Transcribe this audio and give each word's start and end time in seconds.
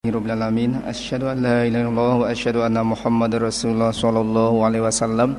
Rabbil 0.00 0.32
alamin 0.32 0.80
asyhadu 0.88 1.28
an 1.28 1.44
la 1.44 1.68
ilaha 1.68 1.84
illallah 1.84 2.12
wa 2.24 2.26
asyhadu 2.32 2.64
anna 2.64 2.80
muhammadar 2.80 3.52
rasulullah 3.52 3.92
sallallahu 3.92 4.64
alaihi 4.64 4.80
wasallam 4.80 5.36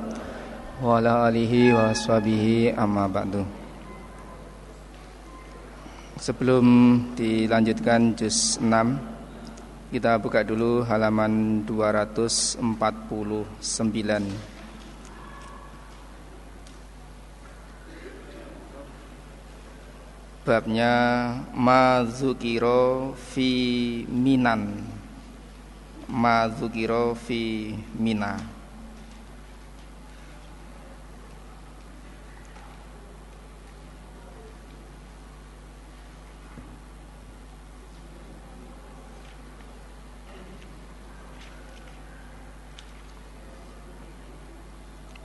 wa 0.78 1.02
ala 1.02 1.26
alihi 1.26 1.74
wa 1.74 1.90
sahbihi 1.90 2.70
amma 2.78 3.10
ba'du. 3.10 3.42
Sebelum 6.14 6.62
dilanjutkan 7.18 8.14
juz 8.14 8.62
6 8.62 9.90
kita 9.90 10.22
buka 10.22 10.46
dulu 10.46 10.86
halaman 10.86 11.66
249 11.66 12.62
babnya 20.42 20.90
mazukiro 21.54 23.14
fi 23.14 24.02
minan 24.10 24.82
mazukiro 26.10 27.14
fi 27.14 27.78
mina 27.94 28.42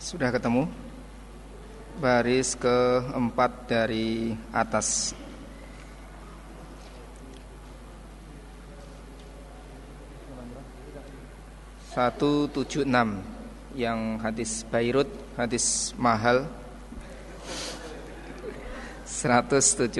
Sudah 0.08 0.32
ketemu? 0.32 0.87
Baris 1.98 2.54
keempat 2.54 3.66
dari 3.66 4.38
atas. 4.54 5.18
Satu 11.90 12.46
tujuh 12.54 12.86
enam 12.86 13.26
yang 13.74 14.21
hadis 14.21 14.62
Beirut 14.70 15.10
hadis 15.34 15.98
mahal. 15.98 16.46
176 19.18 19.98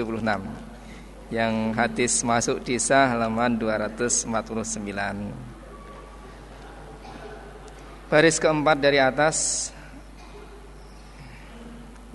yang 1.34 1.74
hadis 1.74 2.22
masuk 2.22 2.62
desa 2.62 3.10
halaman 3.10 3.58
249 3.58 4.30
baris 8.08 8.40
keempat 8.40 8.76
dari 8.80 8.96
atas 9.02 9.68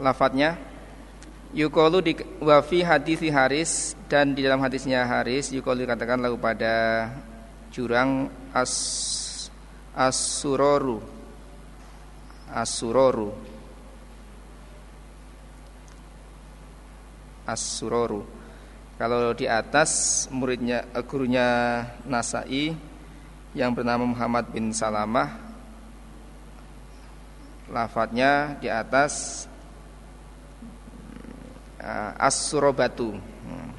lafadznya. 0.04 0.60
Yukolu 1.54 2.02
di 2.02 2.18
wafi 2.42 2.82
hadisi 2.82 3.30
Haris 3.30 3.94
dan 4.10 4.34
di 4.34 4.42
dalam 4.42 4.58
hadisnya 4.58 5.06
Haris 5.06 5.54
Yukolu 5.54 5.86
dikatakan 5.86 6.18
lalu 6.18 6.42
pada 6.42 7.08
jurang 7.70 8.26
as 8.50 8.74
asuroru 9.94 10.98
asuroru 12.50 13.30
asuroru 17.46 18.22
kalau 18.98 19.34
di 19.38 19.46
atas 19.46 20.26
muridnya 20.34 20.90
eh, 20.90 21.06
gurunya 21.06 21.48
Nasai 22.10 22.74
yang 23.54 23.74
bernama 23.78 24.10
Muhammad 24.10 24.50
bin 24.50 24.74
Salamah 24.74 25.38
lafadznya 27.70 28.58
di 28.58 28.70
atas 28.74 29.46
as-surabatu. 32.18 33.12
Hmm. 33.14 33.72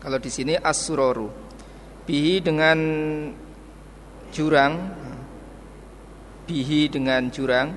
Kalau 0.00 0.18
di 0.22 0.30
sini 0.30 0.54
as-suroru. 0.54 1.28
Bihi 2.06 2.38
dengan 2.38 2.78
jurang 4.30 4.74
bihi 6.46 6.86
dengan 6.86 7.26
jurang 7.32 7.74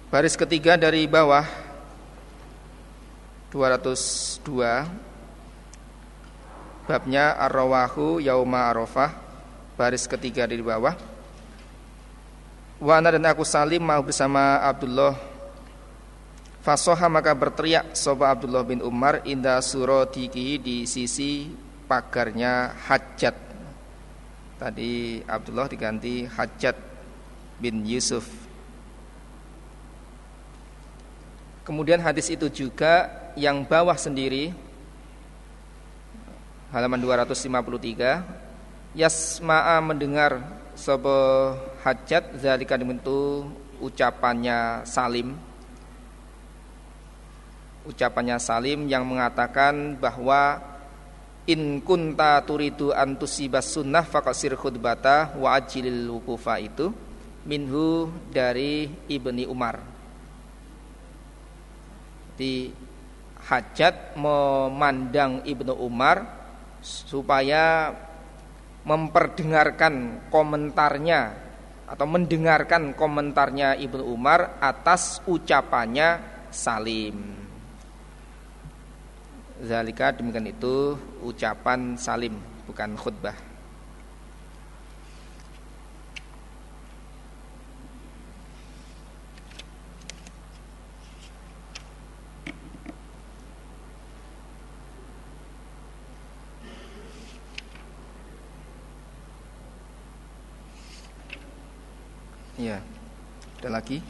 Baris 0.08 0.40
ketiga 0.40 0.80
dari 0.80 1.04
bawah 1.04 1.44
202 3.52 4.48
babnya 6.88 7.36
ar-rawahu 7.36 8.24
yauma 8.24 8.72
arafah 8.72 9.12
baris 9.76 10.08
ketiga 10.08 10.48
di 10.48 10.64
bawah. 10.64 10.96
Wana 12.82 13.14
dan 13.14 13.28
aku 13.30 13.46
salim 13.46 13.86
mau 13.86 14.02
bersama 14.02 14.58
Abdullah. 14.66 15.14
Fasoha 16.66 17.10
maka 17.10 17.34
berteriak 17.34 17.98
Soba 17.98 18.30
Abdullah 18.34 18.62
bin 18.62 18.86
Umar 18.86 19.26
Indah 19.26 19.62
surotiki 19.66 20.62
di 20.62 20.86
sisi 20.86 21.50
pagarnya 21.90 22.78
Hajat 22.86 23.34
Tadi 24.62 25.26
Abdullah 25.26 25.66
diganti 25.66 26.22
Hajat 26.30 26.78
bin 27.58 27.82
Yusuf. 27.82 28.30
Kemudian 31.66 31.98
hadis 31.98 32.30
itu 32.30 32.46
juga 32.46 33.21
yang 33.36 33.64
bawah 33.68 33.96
sendiri 33.96 34.52
halaman 36.72 37.00
253 37.04 38.96
yasma'a 38.96 39.80
mendengar 39.84 40.40
sebuah 40.76 41.60
hajat 41.84 42.40
zalika 42.40 42.80
dibentuk 42.80 43.52
ucapannya 43.82 44.86
Salim. 44.88 45.36
Ucapannya 47.82 48.38
Salim 48.38 48.86
yang 48.86 49.04
mengatakan 49.04 49.98
bahwa 49.98 50.62
in 51.50 51.82
kunta 51.82 52.40
turidu 52.46 52.94
antusibas 52.94 53.74
sunnah 53.74 54.06
faqasir 54.06 54.54
khutbata 54.54 55.34
wa 55.36 55.58
ajilil 55.58 56.14
wukufa 56.22 56.62
itu 56.62 56.94
minhu 57.42 58.14
dari 58.30 58.86
Ibni 59.10 59.50
Umar. 59.50 59.82
Di 62.38 62.70
hajat 63.52 64.16
memandang 64.16 65.44
Ibnu 65.44 65.76
Umar 65.76 66.24
supaya 66.80 67.92
memperdengarkan 68.88 70.26
komentarnya 70.32 71.36
atau 71.84 72.08
mendengarkan 72.08 72.96
komentarnya 72.96 73.76
Ibnu 73.76 74.08
Umar 74.08 74.56
atas 74.64 75.20
ucapannya 75.28 76.24
Salim. 76.48 77.20
Zalika 79.62 80.16
demikian 80.16 80.48
itu 80.48 80.96
ucapan 81.20 82.00
Salim 82.00 82.40
bukan 82.64 82.96
khutbah. 82.96 83.51
Ya, 102.62 102.78
ada 103.58 103.74
lagi? 103.74 104.06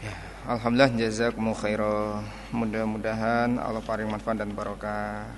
Ya, 0.00 0.16
Alhamdulillah 0.48 0.96
jazakumullah 0.96 1.60
khairan. 1.60 2.24
Mudah-mudahan 2.56 3.60
Allah 3.60 3.84
paling 3.84 4.08
manfaat 4.08 4.40
dan 4.40 4.56
barokah. 4.56 5.28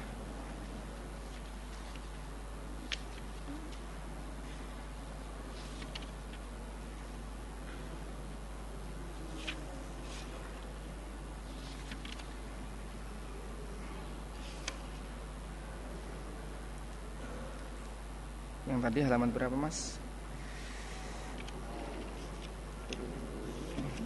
Tadi 18.81 19.05
halaman 19.05 19.29
berapa, 19.29 19.53
Mas? 19.53 20.01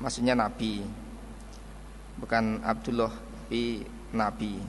Maksudnya 0.01 0.33
nabi. 0.33 0.81
Bukan 2.17 2.65
Abdullah 2.65 3.29
tapi 3.49 3.81
nabi 4.13 4.61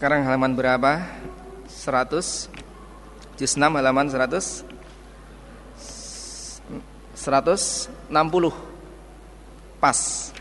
Sekarang 0.00 0.24
halaman 0.24 0.56
berapa? 0.56 1.04
100 1.68 2.48
Juz 3.36 3.52
6 3.52 3.68
halaman 3.68 4.08
100 4.08 4.64
160 7.12 7.92
Pas. 9.76 10.32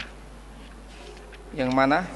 Yang 1.52 1.76
mana? 1.76 2.08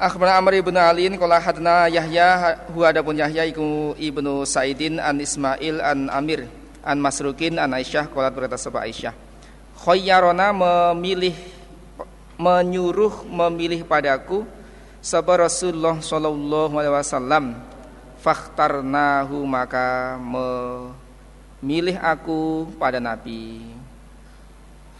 Akhbarana 0.00 0.40
Amr 0.40 0.64
ibn 0.64 0.72
Ali 0.80 1.12
qala 1.12 1.36
hadna 1.36 1.84
Yahya 1.92 2.56
huwa 2.72 2.88
adapun 2.88 3.20
Yahya 3.20 3.44
iku 3.44 3.92
ibnu 4.00 4.48
Saidin 4.48 4.96
an 4.96 5.20
Ismail 5.20 5.76
an 5.76 6.08
Amir 6.08 6.48
an 6.80 6.96
Masrukin 7.04 7.60
an 7.60 7.76
Aisyah 7.76 8.08
qala 8.08 8.32
berkata 8.32 8.56
sebab 8.56 8.80
Aisyah. 8.80 9.12
Khayyarona 9.84 10.56
memilih 10.56 11.36
menyuruh 12.40 13.28
memilih 13.28 13.84
padaku 13.84 14.48
sapa 15.04 15.36
Rasulullah 15.36 16.00
sallallahu 16.00 16.80
alaihi 16.80 16.96
wasallam 16.96 17.44
fakhtarnahu 18.24 19.44
maka 19.44 20.16
memilih 21.60 22.00
aku 22.00 22.72
pada 22.80 23.04
Nabi. 23.04 23.68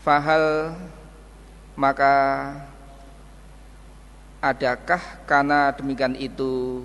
Fahal 0.05 0.77
maka 1.73 2.13
adakah 4.41 5.01
karena 5.29 5.71
demikian 5.77 6.17
itu 6.17 6.83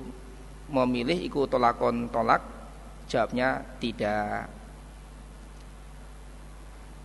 memilih 0.68 1.16
ikut 1.24 1.48
tolakon 1.48 2.12
tolak? 2.12 2.44
Jawabnya 3.08 3.64
tidak. 3.80 4.52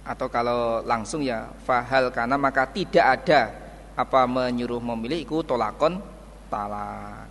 Atau 0.02 0.26
kalau 0.26 0.82
langsung 0.82 1.22
ya 1.22 1.54
fahal 1.62 2.10
karena 2.10 2.34
maka 2.34 2.66
tidak 2.66 3.06
ada 3.20 3.40
apa 3.94 4.26
menyuruh 4.26 4.82
memilih 4.82 5.22
ikut 5.22 5.46
tolakon 5.46 6.02
talak. 6.50 7.30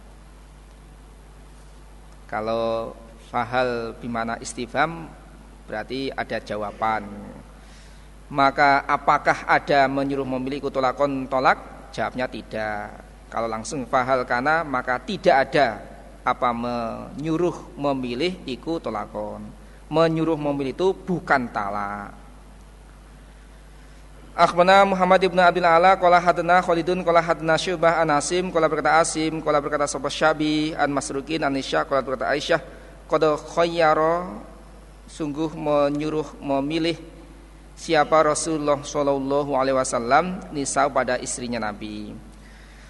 Kalau 2.30 2.96
fahal 3.28 3.98
bimana 3.98 4.40
istifham 4.40 5.12
berarti 5.68 6.14
ada 6.14 6.38
jawaban. 6.40 7.04
Maka 8.30 8.86
apakah 8.86 9.50
ada 9.50 9.90
menyuruh 9.90 10.30
memilih 10.38 10.62
ikut 10.62 10.74
tolakon 10.74 11.26
tolak 11.26 11.90
jawabnya 11.90 12.30
tidak 12.30 13.09
kalau 13.29 13.45
langsung 13.45 13.86
fahal 13.86 14.25
kana 14.25 14.65
maka 14.65 14.98
tidak 14.98 15.50
ada 15.50 15.79
apa 16.25 16.50
menyuruh 16.51 17.77
memilih 17.77 18.41
iku 18.50 18.81
tolakon. 18.81 19.45
Menyuruh 19.89 20.38
memilih 20.38 20.74
itu 20.74 20.93
bukan 20.93 21.50
talak. 21.50 22.13
Akhbana 24.39 24.88
Muhammad 24.88 25.19
ibn 25.25 25.36
Abdul 25.36 25.67
Ala 25.67 26.00
Qala 26.00 26.15
hadna 26.15 26.63
Khalidun 26.63 27.03
Qala 27.03 27.19
hadna 27.19 27.59
Syubah 27.59 28.00
an 28.00 28.07
Asim 28.15 28.48
Qala 28.55 28.71
berkata 28.71 28.95
Asim 28.95 29.43
Qala 29.43 29.59
berkata 29.59 29.83
Sobat 29.83 30.15
Syabi 30.15 30.71
An 30.79 30.95
Masrukin 30.95 31.43
An 31.43 31.51
Isya 31.59 31.83
Qala 31.83 32.00
berkata 32.00 32.31
Aisyah 32.31 32.63
Qada 33.03 33.36
khayyara 33.36 34.31
Sungguh 35.12 35.51
menyuruh 35.51 36.39
memilih 36.39 36.95
siapa 37.74 38.21
Rasulullah 38.21 38.79
Shallallahu 38.79 39.57
Alaihi 39.57 39.75
Wasallam 39.75 40.53
nisa 40.53 40.86
pada 40.88 41.17
istrinya 41.17 41.57
Nabi. 41.57 42.28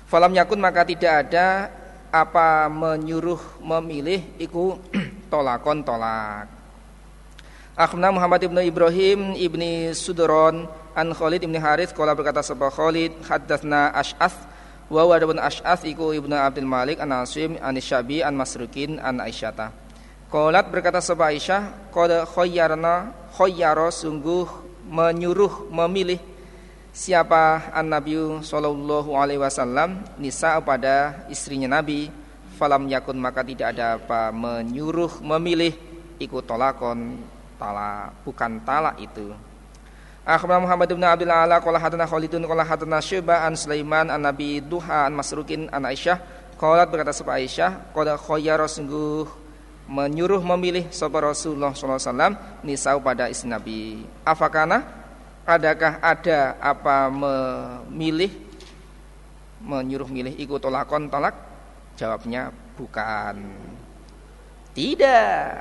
Falam 0.09 0.33
yakun 0.33 0.57
maka 0.57 0.81
tidak 0.81 1.29
ada 1.29 1.69
apa 2.09 2.65
menyuruh 2.65 3.61
memilih 3.61 4.25
iku 4.41 4.81
tolakon 5.31 5.85
tolak. 5.85 6.49
Akhna 7.77 8.09
Muhammad 8.09 8.41
ibnu 8.41 8.57
Ibrahim 8.65 9.37
ibni 9.37 9.93
Sudron 9.93 10.65
an 10.97 11.07
Khalid 11.13 11.45
ibni 11.45 11.61
Harith 11.61 11.93
kala 11.93 12.17
berkata 12.17 12.41
sebab 12.41 12.73
Khalid 12.73 13.21
haddatsna 13.21 13.93
Ash'ath 13.93 14.49
wa 14.89 15.05
wa 15.05 15.13
adapun 15.13 15.37
Ash'ath 15.37 15.85
iku 15.85 16.11
ibnu 16.17 16.33
Abdul 16.33 16.65
Malik 16.65 16.97
an 16.97 17.13
Asim 17.13 17.61
an 17.61 17.77
Syabi 17.77 18.25
an 18.25 18.33
Masrukin 18.33 18.97
an 18.97 19.21
Aisyata. 19.21 19.69
Qalat 20.33 20.73
berkata 20.73 21.05
sebab 21.05 21.37
Aisyah 21.37 21.93
qad 21.93 22.25
khayyarna 22.33 23.13
khayyara 23.37 23.93
sungguh 23.93 24.49
menyuruh 24.89 25.69
memilih 25.69 26.17
siapa 26.99 27.71
an 27.71 27.87
Nabi 27.87 28.19
sallallahu 28.43 29.15
alaihi 29.15 29.39
wasallam 29.39 30.03
nisa 30.19 30.59
pada 30.59 31.23
istrinya 31.31 31.79
Nabi 31.79 32.11
falam 32.59 32.91
yakun 32.91 33.15
maka 33.15 33.39
tidak 33.39 33.71
ada 33.71 33.95
apa 33.95 34.35
menyuruh 34.35 35.23
memilih 35.23 35.71
ikut 36.19 36.43
tolakon 36.43 37.23
talak 37.55 38.19
bukan 38.27 38.59
talak 38.67 38.99
itu 38.99 39.31
Akhbarana 40.27 40.67
Muhammad 40.67 40.91
bin 40.91 41.01
Abdul 41.01 41.31
Ala 41.31 41.63
qala 41.63 41.79
hadana 41.79 42.03
Khalidun 42.03 42.43
qala 42.43 42.67
hadana 42.67 42.99
Syu'bah 42.99 43.47
an 43.47 43.55
Sulaiman 43.55 44.11
an 44.11 44.19
Nabi 44.19 44.59
Duha 44.59 45.07
an 45.07 45.15
Masrukin 45.15 45.71
an 45.71 45.87
Aisyah 45.87 46.19
qalat 46.59 46.91
berkata 46.91 47.15
sapa 47.15 47.39
Aisyah 47.39 47.95
qad 47.95 48.11
khayyara 48.27 48.67
sungguh 48.67 49.25
menyuruh 49.87 50.43
memilih 50.43 50.91
sapa 50.91 51.23
Rasulullah 51.23 51.71
wasallam 51.71 52.35
nisau 52.61 53.01
pada 53.01 53.31
istri 53.31 53.49
Nabi. 53.49 54.05
Afakana 54.21 54.98
adakah 55.49 55.97
ada 55.97 56.53
apa 56.61 57.09
memilih 57.09 58.29
menyuruh 59.65 60.05
milih 60.05 60.37
ikut 60.37 60.61
tolakon 60.61 61.09
tolak? 61.09 61.33
Jawabnya 61.97 62.53
bukan. 62.77 63.35
Tidak. 64.77 65.57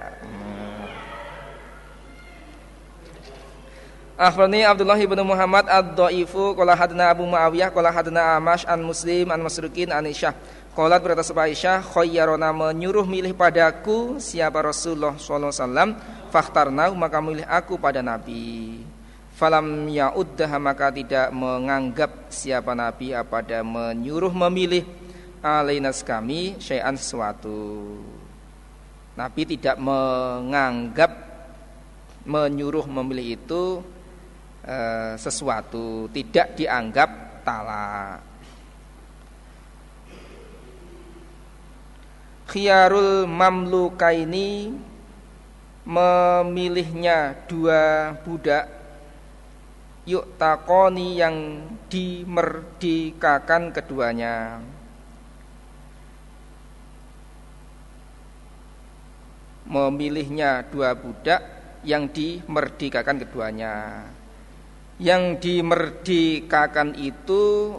Akhbarani 4.19 4.67
Abdullah 4.67 4.99
ibn 4.99 5.19
Muhammad 5.23 5.71
ad-Dhaifu 5.71 6.59
qala 6.59 6.75
hadna 6.75 7.15
Abu 7.15 7.23
Muawiyah 7.23 7.71
qala 7.71 7.95
hadna 7.95 8.35
Amash 8.35 8.67
an 8.67 8.83
Muslim 8.83 9.31
an 9.31 9.41
Masrukin 9.41 9.95
an 9.95 10.05
Aisyah. 10.11 10.35
Qalat 10.75 11.03
berkata 11.03 11.23
sebab 11.23 11.47
Aisyah 11.47 11.87
khayyarona 11.87 12.51
menyuruh 12.51 13.07
milih 13.07 13.35
padaku 13.35 14.19
siapa 14.19 14.59
Rasulullah 14.63 15.15
sallallahu 15.19 15.55
alaihi 15.55 15.63
wasallam 15.63 15.91
fakhtarna 16.35 16.91
maka 16.95 17.19
milih 17.23 17.47
aku 17.47 17.79
pada 17.79 18.03
Nabi. 18.03 18.98
Falam 19.39 19.87
ya'uddah 19.87 20.51
maka 20.59 20.91
tidak 20.91 21.31
menganggap 21.31 22.27
siapa 22.27 22.75
Nabi 22.75 23.15
pada 23.23 23.63
menyuruh 23.63 24.35
memilih 24.35 24.83
alainas 25.39 26.03
kami 26.03 26.59
syai'an 26.59 26.99
sesuatu. 26.99 27.87
Nabi 29.15 29.43
tidak 29.47 29.79
menganggap 29.79 31.15
menyuruh 32.27 32.91
memilih 32.91 33.39
itu 33.39 33.79
Eh, 34.69 35.15
sesuatu 35.17 36.13
tidak 36.13 36.53
dianggap 36.53 37.41
talak. 37.41 38.21
Khiyarul 42.53 43.25
mamlukaini 43.25 44.77
memilihnya 45.89 47.33
dua 47.49 48.13
budak 48.21 48.69
yuk 50.09 50.41
takoni 50.41 51.21
yang 51.21 51.69
dimerdekakan 51.93 53.77
keduanya. 53.77 54.65
Memilihnya 59.69 60.65
dua 60.73 60.97
budak 60.97 61.45
yang 61.85 62.09
dimerdekakan 62.09 63.21
keduanya 63.21 64.09
yang 64.99 65.39
dimerdekakan 65.39 66.99
itu 66.99 67.75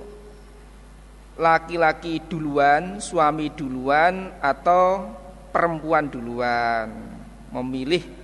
laki-laki 1.36 2.24
duluan, 2.32 3.04
suami 3.04 3.52
duluan 3.52 4.32
atau 4.40 5.12
perempuan 5.52 6.08
duluan 6.08 6.88
memilih 7.52 8.19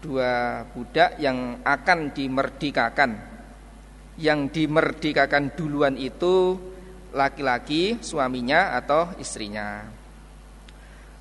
dua 0.00 0.64
budak 0.72 1.20
yang 1.20 1.60
akan 1.62 2.10
dimerdekakan. 2.10 3.10
Yang 4.20 4.40
dimerdekakan 4.52 5.56
duluan 5.56 5.96
itu 5.96 6.56
laki-laki 7.12 8.00
suaminya 8.04 8.76
atau 8.76 9.08
istrinya. 9.16 9.86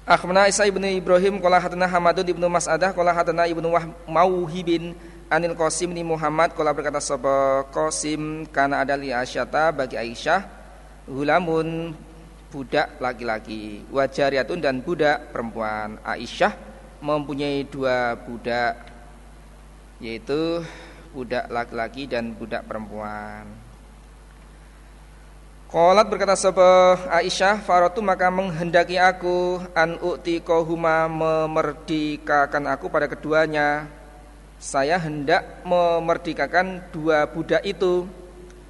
Akhbarana 0.09 0.49
Isa 0.49 0.65
ibnu 0.65 0.89
Ibrahim 0.89 1.37
qala 1.37 1.61
hadana 1.61 1.85
Hamadun 1.85 2.25
ibnu 2.25 2.49
Mas'adah 2.49 2.97
qala 2.97 3.13
hadana 3.13 3.45
ibnu 3.45 3.69
Mauhibin 4.09 4.97
Anil 5.29 5.53
Qasim 5.53 5.93
ni 5.93 6.01
Muhammad 6.01 6.57
Kala 6.57 6.73
berkata 6.73 6.97
sapa 6.97 7.61
Qasim 7.69 8.49
Karena 8.49 8.81
ada 8.81 8.97
li 8.97 9.13
Aisyata 9.13 9.69
bagi 9.69 10.01
Aisyah 10.01 10.41
Hulamun 11.05 11.93
budak 12.49 12.97
laki-laki 12.97 13.85
Wajariatun 13.93 14.57
dan 14.57 14.81
budak 14.81 15.29
perempuan 15.29 16.01
Aisyah 16.01 16.68
mempunyai 16.99 17.63
dua 17.67 18.15
budak 18.15 18.89
Yaitu 19.99 20.63
budak 21.11 21.51
laki-laki 21.51 22.07
dan 22.07 22.31
budak 22.31 22.63
perempuan. 22.63 23.43
Qalat 25.69 26.09
berkata 26.09 26.33
sapa 26.33 26.97
Aisyah 27.13 27.61
Faratu 27.61 28.01
maka 28.01 28.33
menghendaki 28.33 28.97
aku 28.97 29.61
An 29.77 30.01
u'ti 30.01 30.41
kohuma 30.41 31.05
memerdekakan 31.05 32.65
aku 32.65 32.89
pada 32.89 33.05
keduanya. 33.05 33.85
Saya 34.57 34.97
hendak 34.97 35.61
memerdekakan 35.67 36.89
dua 36.89 37.29
budak 37.29 37.61
itu. 37.67 38.09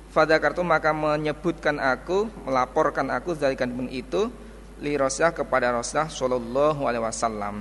Fadakartu 0.09 0.65
maka 0.65 0.89
menyebutkan 0.89 1.77
aku, 1.77 2.25
melaporkan 2.41 3.13
aku 3.13 3.37
zalikan 3.37 3.69
pun 3.69 3.85
itu 3.93 4.33
li 4.81 4.97
Rasulullah 4.97 5.37
kepada 5.37 5.69
Rasulullah 5.69 6.09
Shallallahu 6.09 6.81
Alaihi 6.83 7.05
Wasallam. 7.05 7.55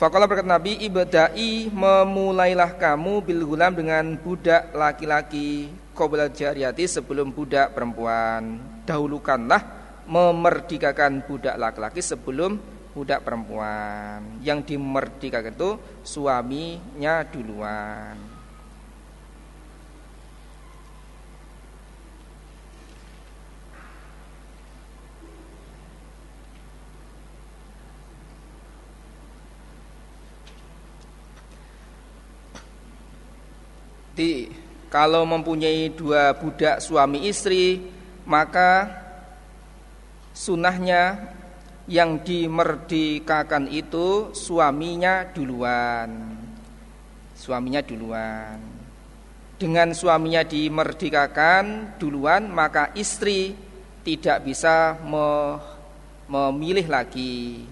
Fakallah 0.00 0.26
berkata 0.26 0.48
Nabi 0.48 0.82
ibadai 0.82 1.70
memulailah 1.70 2.74
kamu 2.74 3.22
bil 3.22 3.42
gulam 3.46 3.76
dengan 3.76 4.16
budak 4.18 4.72
laki-laki 4.74 5.70
qabla 5.94 6.32
jariyati 6.32 6.88
sebelum 6.88 7.30
budak 7.30 7.76
perempuan. 7.76 8.58
Dahulukanlah 8.82 9.62
memerdekakan 10.08 11.22
budak 11.22 11.54
laki-laki 11.54 12.02
sebelum 12.02 12.58
budak 12.92 13.24
perempuan 13.24 14.42
yang 14.44 14.60
dimerdekakan 14.60 15.56
itu 15.56 15.70
suaminya 16.04 17.24
duluan 17.24 18.31
Di, 34.12 34.48
kalau 34.92 35.24
mempunyai 35.24 35.88
dua 35.88 36.36
budak 36.36 36.84
suami 36.84 37.24
istri 37.24 37.80
maka 38.28 38.92
sunahnya 40.36 41.32
yang 41.88 42.20
dimerdekakan 42.20 43.72
itu 43.72 44.30
suaminya 44.36 45.26
duluan. 45.32 46.36
Suaminya 47.34 47.82
duluan. 47.82 48.60
Dengan 49.58 49.94
suaminya 49.94 50.42
dimerdekakan 50.44 51.96
duluan 51.98 52.50
maka 52.50 52.90
istri 52.94 53.54
tidak 54.02 54.46
bisa 54.46 54.98
me 55.02 55.58
memilih 56.28 56.86
lagi. 56.86 57.66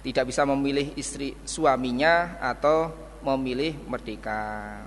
Tidak 0.00 0.24
bisa 0.24 0.48
memilih 0.48 0.96
istri 0.96 1.36
suaminya 1.44 2.40
atau 2.40 2.88
memilih 3.20 3.76
merdeka. 3.84 4.80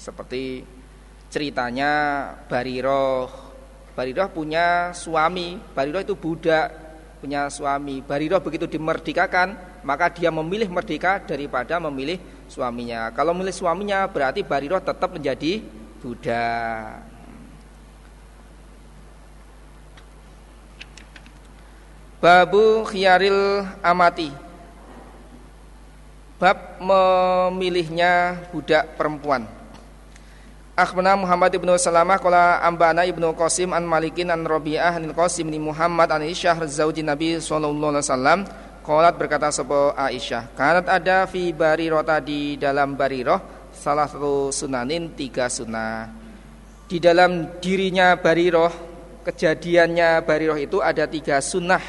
Seperti 0.00 0.64
ceritanya 1.28 1.92
Bariroh. 2.48 3.28
Bariroh 3.92 4.32
punya 4.32 4.96
suami, 4.96 5.60
Bariroh 5.76 6.00
itu 6.00 6.16
budak 6.16 6.72
punya 7.20 7.52
suami. 7.52 8.00
Bariroh 8.00 8.40
begitu 8.40 8.64
dimerdekakan, 8.64 9.60
maka 9.84 10.08
dia 10.08 10.32
memilih 10.32 10.72
merdeka 10.72 11.20
daripada 11.20 11.76
memilih 11.76 12.16
suaminya. 12.48 13.12
Kalau 13.12 13.36
memilih 13.36 13.52
suaminya 13.52 14.08
berarti 14.08 14.40
Bariroh 14.40 14.80
tetap 14.80 15.12
menjadi 15.12 15.60
budak. 16.00 17.04
Babu 22.24 22.88
khiyaril 22.88 23.68
amati. 23.84 24.32
Bab 26.40 26.80
memilihnya 26.80 28.40
budak 28.48 28.96
perempuan. 28.96 29.59
Akhbarana 30.80 31.12
Muhammad 31.12 31.52
ibnu 31.52 31.76
Salamah 31.76 32.16
qala 32.16 32.56
ambana 32.64 33.04
ibnu 33.04 33.36
Qasim 33.36 33.76
an 33.76 33.84
Malikin 33.84 34.32
an 34.32 34.48
Rabi'ah 34.48 34.96
an 34.96 35.12
Qasim 35.12 35.52
bin 35.52 35.60
Muhammad 35.60 36.08
an 36.08 36.24
Aisyah 36.24 36.56
zauji 36.64 37.04
Nabi 37.04 37.36
sallallahu 37.36 37.92
alaihi 37.92 38.08
wasallam 38.08 38.38
qalat 38.80 39.20
berkata 39.20 39.52
sapa 39.52 39.92
Aisyah 39.92 40.56
kanat 40.56 40.88
ada 40.88 41.28
fi 41.28 41.52
barirota 41.52 42.16
di 42.24 42.56
dalam 42.56 42.96
bariroh 42.96 43.68
salah 43.76 44.08
satu 44.08 44.48
sunanin 44.48 45.12
tiga 45.12 45.52
sunnah. 45.52 46.16
Di 46.88 46.96
dalam 46.96 47.60
dirinya 47.60 48.16
bariroh 48.16 48.72
kejadiannya 49.20 50.24
bariroh 50.24 50.56
itu 50.56 50.80
ada 50.80 51.04
tiga 51.04 51.44
sunnah. 51.44 51.84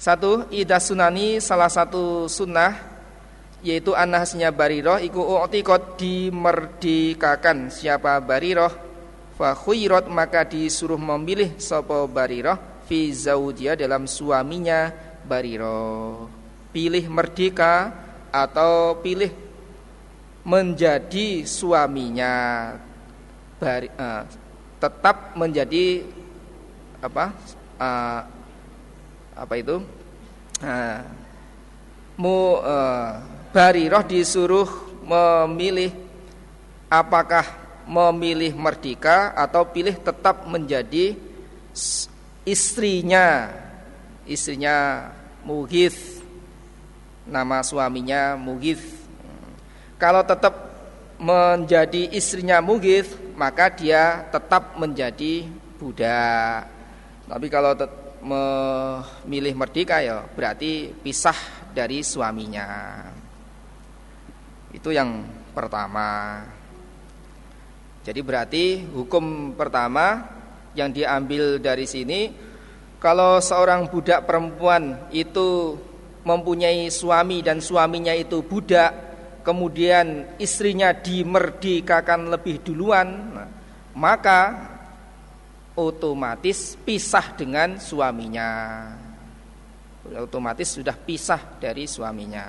Satu 0.00 0.48
idah 0.48 0.80
sunani 0.80 1.44
salah 1.44 1.68
satu 1.68 2.24
sunnah 2.24 2.93
yaitu 3.64 3.96
anahasnya 3.96 4.52
Bariroh 4.52 5.00
iku 5.00 5.40
u'tikot 5.40 5.96
dimerdekakan. 5.96 7.72
Siapa 7.72 8.20
Bariroh 8.20 8.70
fa 9.34 9.56
khuyrat 9.56 10.06
maka 10.12 10.44
disuruh 10.44 11.00
memilih 11.00 11.56
sapa 11.56 12.04
Bariroh 12.04 12.60
fi 12.84 13.08
zaujia 13.10 13.72
dalam 13.72 14.04
suaminya 14.04 14.92
Bariroh. 15.24 16.28
Pilih 16.70 17.08
merdeka 17.08 17.90
atau 18.28 19.00
pilih 19.00 19.32
menjadi 20.44 21.48
suaminya 21.48 22.32
Bari, 23.56 23.88
uh, 23.96 24.28
tetap 24.76 25.32
menjadi 25.40 26.04
apa 27.00 27.32
uh, 27.80 28.20
apa 29.32 29.54
itu? 29.56 29.80
Uh, 30.60 31.00
mu 32.20 32.60
uh, 32.60 33.33
Bariroh 33.54 34.02
disuruh 34.02 34.66
memilih 35.06 35.94
apakah 36.90 37.46
memilih 37.86 38.50
merdeka 38.50 39.30
atau 39.30 39.62
pilih 39.62 39.94
tetap 39.94 40.42
menjadi 40.50 41.14
istrinya. 42.42 43.54
Istrinya 44.26 45.06
Mughith. 45.46 46.18
Nama 47.30 47.62
suaminya 47.62 48.34
Mughith. 48.34 48.82
Kalau 50.02 50.26
tetap 50.26 50.74
menjadi 51.22 52.10
istrinya 52.10 52.58
Mughith 52.58 53.38
maka 53.38 53.70
dia 53.70 54.26
tetap 54.34 54.74
menjadi 54.82 55.46
budak. 55.78 56.66
Tapi 57.30 57.46
kalau 57.46 57.78
memilih 58.18 59.54
merdeka 59.54 60.02
ya 60.02 60.26
berarti 60.34 60.90
pisah 61.06 61.38
dari 61.70 62.02
suaminya 62.02 62.66
itu 64.74 64.90
yang 64.90 65.22
pertama. 65.54 66.42
Jadi 68.02 68.20
berarti 68.20 68.84
hukum 68.90 69.54
pertama 69.54 70.26
yang 70.74 70.90
diambil 70.90 71.62
dari 71.62 71.86
sini 71.86 72.34
kalau 72.98 73.38
seorang 73.38 73.86
budak 73.88 74.26
perempuan 74.26 75.08
itu 75.14 75.78
mempunyai 76.24 76.88
suami 76.88 77.44
dan 77.44 77.60
suaminya 77.60 78.16
itu 78.16 78.40
budak, 78.40 78.92
kemudian 79.44 80.36
istrinya 80.40 80.90
dimerdekakan 80.96 82.32
lebih 82.32 82.64
duluan, 82.64 83.28
maka 83.92 84.72
otomatis 85.76 86.80
pisah 86.80 87.36
dengan 87.36 87.76
suaminya. 87.76 88.48
Otomatis 90.24 90.72
sudah 90.72 90.96
pisah 90.96 91.60
dari 91.60 91.84
suaminya. 91.84 92.44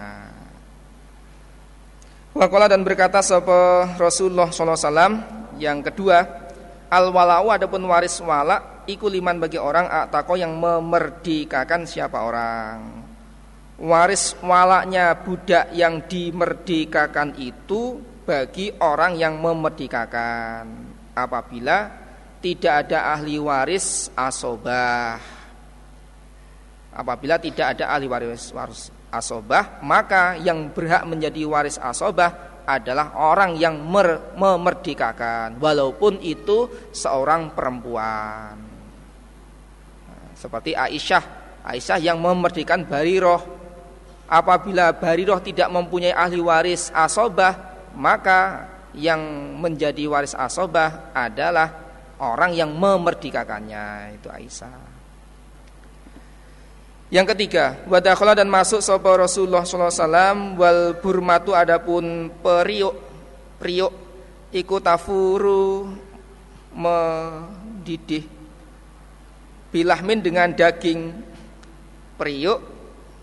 Wakola 2.36 2.68
dan 2.68 2.84
berkata 2.84 3.24
sapa 3.24 3.96
Rasulullah 3.96 4.51
SAW 4.51 4.84
yang 5.56 5.80
kedua 5.80 6.20
al 6.92 7.08
walau 7.08 7.48
adapun 7.48 7.80
waris 7.88 8.20
wala 8.20 8.84
iku 8.92 9.08
liman 9.08 9.39
bagi 9.39 9.56
orang 9.56 9.88
atako 9.88 10.36
yang 10.36 10.51
memerdekakan 10.60 11.88
siapa 11.88 12.20
orang. 12.27 13.07
Waris 13.79 14.36
walaknya 14.44 15.16
budak 15.16 15.72
yang 15.72 16.03
dimerdekakan 16.12 17.40
itu 17.40 18.03
bagi 18.27 18.68
orang 18.83 19.16
yang 19.16 19.40
memerdekakan. 19.40 20.92
Apabila 21.16 21.88
tidak 22.44 22.83
ada 22.83 23.16
ahli 23.16 23.40
waris 23.40 24.12
asobah. 24.12 25.24
Apabila 26.92 27.40
tidak 27.40 27.79
ada 27.79 27.96
ahli 27.96 28.12
waris, 28.12 28.51
waris 28.51 28.95
asobah 29.16 29.80
maka 29.80 30.36
yang 30.36 30.70
berhak 30.75 31.08
menjadi 31.08 31.48
waris 31.48 31.80
asobah 31.80 32.56
adalah 32.66 33.14
orang 33.16 33.56
yang 33.56 33.78
mer 33.78 34.34
memerdekakan. 34.34 35.62
Walaupun 35.62 36.20
itu 36.20 36.90
seorang 36.90 37.54
perempuan. 37.54 38.58
Seperti 40.34 40.74
Aisyah. 40.74 41.24
Aisyah 41.66 41.98
yang 42.01 42.18
memerdekakan 42.20 42.90
Bariroh. 42.90 43.42
Apabila 44.25 44.98
Bariroh 44.98 45.38
tidak 45.40 45.70
mempunyai 45.70 46.12
ahli 46.12 46.42
waris 46.42 46.90
asobah 46.90 47.78
maka 47.94 48.66
yang 48.98 49.22
menjadi 49.62 50.10
waris 50.10 50.34
asobah 50.34 51.14
adalah 51.14 51.70
orang 52.18 52.58
yang 52.58 52.74
memerdekakannya. 52.74 54.18
Itu 54.18 54.34
Aisyah 54.34 54.95
yang 57.16 57.24
ketiga, 57.32 57.80
wadakhala 57.88 58.36
dan 58.36 58.51
masuk 58.51 58.84
sapa 58.84 59.08
Rasulullah 59.16 59.64
sallallahu 59.64 59.88
alaihi 59.88 60.04
wasallam 60.04 60.38
wal 60.60 60.82
burmatu 61.00 61.56
adapun 61.56 62.28
periuk 62.44 62.92
periuk 63.56 63.94
iku 64.51 64.84
tafuru 64.84 65.96
mendidih 66.75 68.28
bilahmin 69.72 70.20
dengan 70.20 70.51
daging 70.51 71.16
periuk 72.20 72.60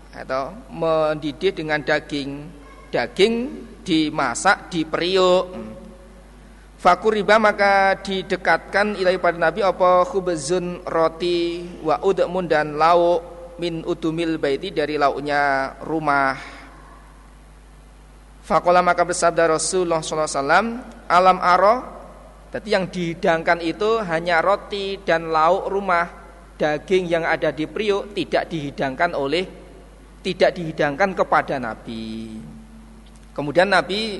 atau 0.09 0.57
mendidih 0.73 1.53
dengan 1.53 1.77
daging 1.85 2.49
daging 2.89 3.33
dimasak 3.85 4.73
di 4.73 4.89
periuk 4.89 5.53
Fakuriba 6.83 7.39
maka 7.39 7.95
didekatkan 7.95 8.99
ilahi 8.99 9.15
pada 9.15 9.39
Nabi 9.39 9.63
apa 9.63 10.03
khubzun 10.03 10.83
roti 10.83 11.63
wa 11.79 11.95
udmun 12.03 12.43
dan 12.43 12.75
lauk 12.75 13.32
min 13.63 13.87
utumil 13.87 14.35
baiti 14.35 14.75
dari 14.75 14.99
lauknya 14.99 15.71
rumah. 15.87 16.63
Fakola 18.43 18.83
maka 18.83 19.07
bersabda 19.07 19.55
Rasulullah 19.55 20.03
SAW 20.03 20.83
Alam 21.07 21.37
aro 21.39 21.75
Jadi 22.51 22.67
yang 22.75 22.91
dihidangkan 22.91 23.63
itu 23.63 24.03
hanya 24.03 24.43
roti 24.43 24.99
dan 24.99 25.31
lauk 25.31 25.71
rumah 25.71 26.11
Daging 26.59 27.07
yang 27.07 27.23
ada 27.23 27.55
di 27.55 27.65
priuk 27.65 28.11
tidak 28.11 28.51
dihidangkan 28.51 29.15
oleh 29.15 29.47
Tidak 30.19 30.51
dihidangkan 30.59 31.15
kepada 31.15 31.55
Nabi 31.55 32.35
Kemudian 33.31 33.71
Nabi 33.71 34.19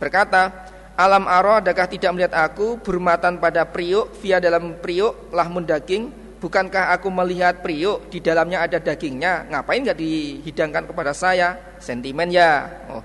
berkata 0.00 0.72
Alam 0.96 1.28
aro 1.28 1.60
adakah 1.60 1.84
tidak 1.84 2.16
melihat 2.16 2.32
aku 2.40 2.80
Bermatan 2.80 3.36
pada 3.36 3.68
priuk 3.68 4.08
Via 4.24 4.40
dalam 4.40 4.80
priuk 4.80 5.28
lahmun 5.36 5.68
daging 5.68 6.19
bukankah 6.40 6.96
aku 6.96 7.12
melihat 7.12 7.60
priuk 7.60 8.08
di 8.08 8.18
dalamnya 8.18 8.64
ada 8.64 8.80
dagingnya? 8.80 9.46
Ngapain 9.52 9.84
nggak 9.84 10.00
dihidangkan 10.00 10.88
kepada 10.88 11.12
saya? 11.12 11.76
Sentimen 11.78 12.32
ya. 12.32 12.66
Oh 12.88 13.04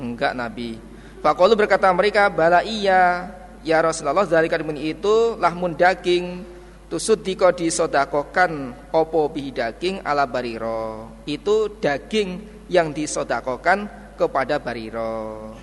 enggak 0.00 0.32
nabi. 0.32 0.80
Fakolu 1.20 1.52
berkata 1.52 1.92
mereka 1.92 2.32
bala 2.32 2.64
iya 2.64 3.28
ya 3.60 3.84
Rasulullah 3.84 4.24
dari 4.24 4.48
kalimun 4.48 4.80
itu 4.80 5.36
lahmun 5.36 5.76
daging. 5.76 6.58
Tusud 6.90 7.22
diko 7.22 7.54
disodakokan 7.54 8.74
opo 8.90 9.30
bihi 9.30 9.54
daging 9.54 10.02
ala 10.02 10.26
bariro. 10.26 11.22
Itu 11.22 11.78
daging 11.78 12.66
yang 12.66 12.90
disodakokan 12.90 13.86
kepada 14.18 14.58
bariro. 14.58 15.54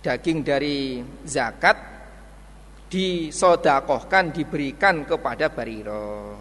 Daging 0.00 0.40
dari 0.40 1.04
zakat 1.28 1.93
disodakohkan 2.94 4.30
diberikan 4.30 5.02
kepada 5.02 5.50
Bariro. 5.50 6.38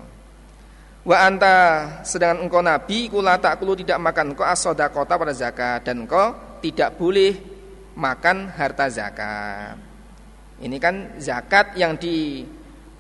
Wa 1.04 1.26
anta 1.26 1.58
sedangkan 2.06 2.46
engkau 2.46 2.62
Nabi 2.62 3.10
kula 3.10 3.42
tak 3.42 3.60
kulu 3.60 3.74
tidak 3.76 3.98
makan 4.00 4.38
engkau 4.38 4.46
asodakota 4.46 5.18
pada 5.18 5.34
zakat 5.34 5.84
dan 5.84 6.06
engkau 6.06 6.32
tidak 6.62 6.96
boleh 6.96 7.34
makan 7.98 8.54
harta 8.54 8.86
zakat. 8.88 9.76
Ini 10.62 10.78
kan 10.78 11.18
zakat 11.18 11.76
yang 11.76 11.98
di 11.98 12.46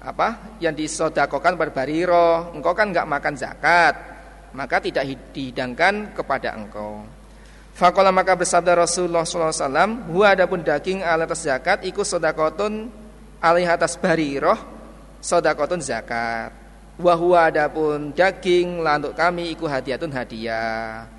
apa 0.03 0.59
yang 0.59 0.73
disodakokan 0.75 1.55
pada 1.55 1.71
Bariro. 1.71 2.51
Engkau 2.57 2.73
kan 2.73 2.91
nggak 2.91 3.07
makan 3.07 3.33
zakat, 3.37 3.93
maka 4.51 4.81
tidak 4.81 5.07
dihidangkan 5.31 6.11
kepada 6.11 6.57
engkau. 6.57 7.05
Fakola 7.73 8.13
maka 8.13 8.37
bersabda 8.37 8.85
Rasulullah 8.85 9.25
SAW, 9.25 10.11
Huwa 10.11 10.27
adapun 10.29 10.61
daging 10.61 11.01
alat 11.01 11.33
zakat 11.33 11.81
ikut 11.87 12.05
sodakotun 12.05 13.02
alih 13.43 13.67
atas 13.67 13.99
bariroh 13.99 14.55
sodakotun 15.19 15.83
zakat 15.83 16.55
wahwa 16.95 17.51
adapun 17.51 18.15
daging 18.15 18.79
lantuk 18.79 19.11
kami 19.19 19.51
iku 19.51 19.67
hadiatun 19.67 20.15
hadiah 20.15 21.11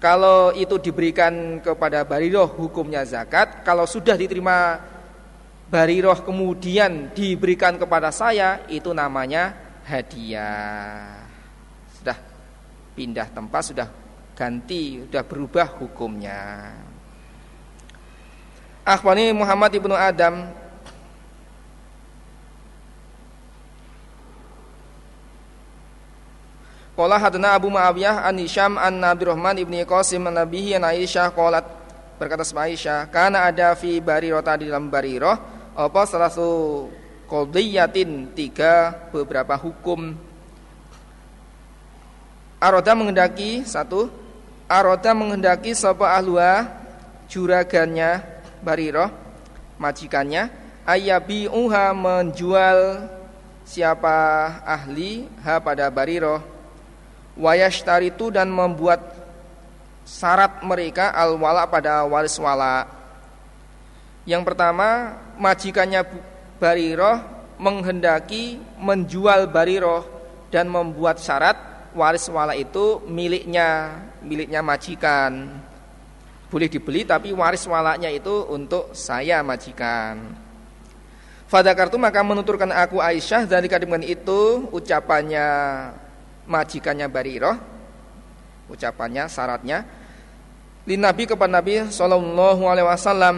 Kalau 0.00 0.56
itu 0.56 0.80
diberikan 0.80 1.60
kepada 1.60 2.08
bariroh 2.08 2.48
hukumnya 2.48 3.04
zakat. 3.04 3.60
Kalau 3.60 3.84
sudah 3.84 4.16
diterima 4.16 4.80
bariroh 5.68 6.16
kemudian 6.24 7.12
diberikan 7.12 7.76
kepada 7.76 8.08
saya 8.08 8.64
itu 8.72 8.96
namanya 8.96 9.52
hadiah. 9.84 11.20
Sudah 12.00 12.16
pindah 12.96 13.28
tempat, 13.28 13.62
sudah 13.68 13.88
ganti, 14.32 15.04
sudah 15.04 15.20
berubah 15.20 15.68
hukumnya. 15.76 16.72
Akhwani 18.88 19.36
Muhammad 19.36 19.76
ibnu 19.76 19.92
Adam 19.92 20.48
Qala 27.00 27.16
hadana 27.16 27.56
Abu 27.56 27.72
Muawiyah 27.72 28.28
an 28.28 28.36
Hisham 28.36 28.76
an 28.76 29.00
Abdurrahman 29.00 29.56
ibni 29.56 29.80
Qasim 29.88 30.20
an 30.28 30.36
Nabihi 30.36 30.76
an 30.76 30.84
Aisyah 30.84 31.32
qalat. 31.32 31.64
Berkata 32.20 32.44
sama 32.44 32.68
Aisyah 32.68 33.08
karena 33.08 33.48
ada 33.48 33.72
fi 33.72 34.04
barirah 34.04 34.44
tadi 34.44 34.68
dalam 34.68 34.92
barirah 34.92 35.40
apa 35.72 36.04
salah 36.04 36.28
satu 36.28 36.92
qadiyatin 37.24 38.36
tiga 38.36 38.92
beberapa 39.16 39.56
hukum. 39.56 40.12
Aroda 42.60 42.92
menghendaki 42.92 43.64
satu 43.64 44.12
Aroda 44.68 45.16
menghendaki 45.16 45.72
sapa 45.72 46.20
ahlua 46.20 46.68
juragannya 47.32 48.20
barirah 48.60 49.08
majikannya 49.80 50.52
ayabi 50.84 51.48
uha 51.48 51.96
menjual 51.96 53.08
siapa 53.64 54.52
ahli 54.68 55.24
ha 55.40 55.56
pada 55.64 55.88
barirah 55.88 56.59
wayashtaritu 57.38 58.34
dan 58.34 58.50
membuat 58.50 59.20
syarat 60.06 60.62
mereka 60.66 61.14
al-wala 61.14 61.66
pada 61.70 62.02
waris 62.06 62.34
wala. 62.40 62.88
Yang 64.26 64.42
pertama, 64.52 65.18
majikannya 65.38 66.02
Bariroh 66.60 67.24
menghendaki 67.56 68.60
menjual 68.76 69.48
Bariroh 69.48 70.04
dan 70.52 70.68
membuat 70.68 71.22
syarat 71.22 71.56
waris 71.96 72.28
wala 72.28 72.52
itu 72.52 73.00
miliknya, 73.08 74.00
miliknya 74.20 74.60
majikan. 74.60 75.62
Boleh 76.50 76.66
dibeli 76.66 77.06
tapi 77.06 77.30
waris 77.30 77.62
walanya 77.70 78.10
itu 78.10 78.44
untuk 78.50 78.90
saya 78.92 79.40
majikan. 79.46 80.34
Fadakartu 81.46 81.98
maka 81.98 82.22
menuturkan 82.22 82.70
aku 82.70 83.02
Aisyah 83.02 83.46
dari 83.46 83.66
kadiman 83.66 84.02
itu 84.06 84.70
ucapannya 84.70 85.46
majikannya 86.50 87.06
Bariroh 87.06 87.54
ucapannya 88.66 89.30
syaratnya 89.30 89.86
di 90.82 90.98
Nabi 90.98 91.30
kepada 91.30 91.62
Nabi 91.62 91.86
Shallallahu 91.86 92.62
Alaihi 92.66 92.86
Wasallam 92.90 93.36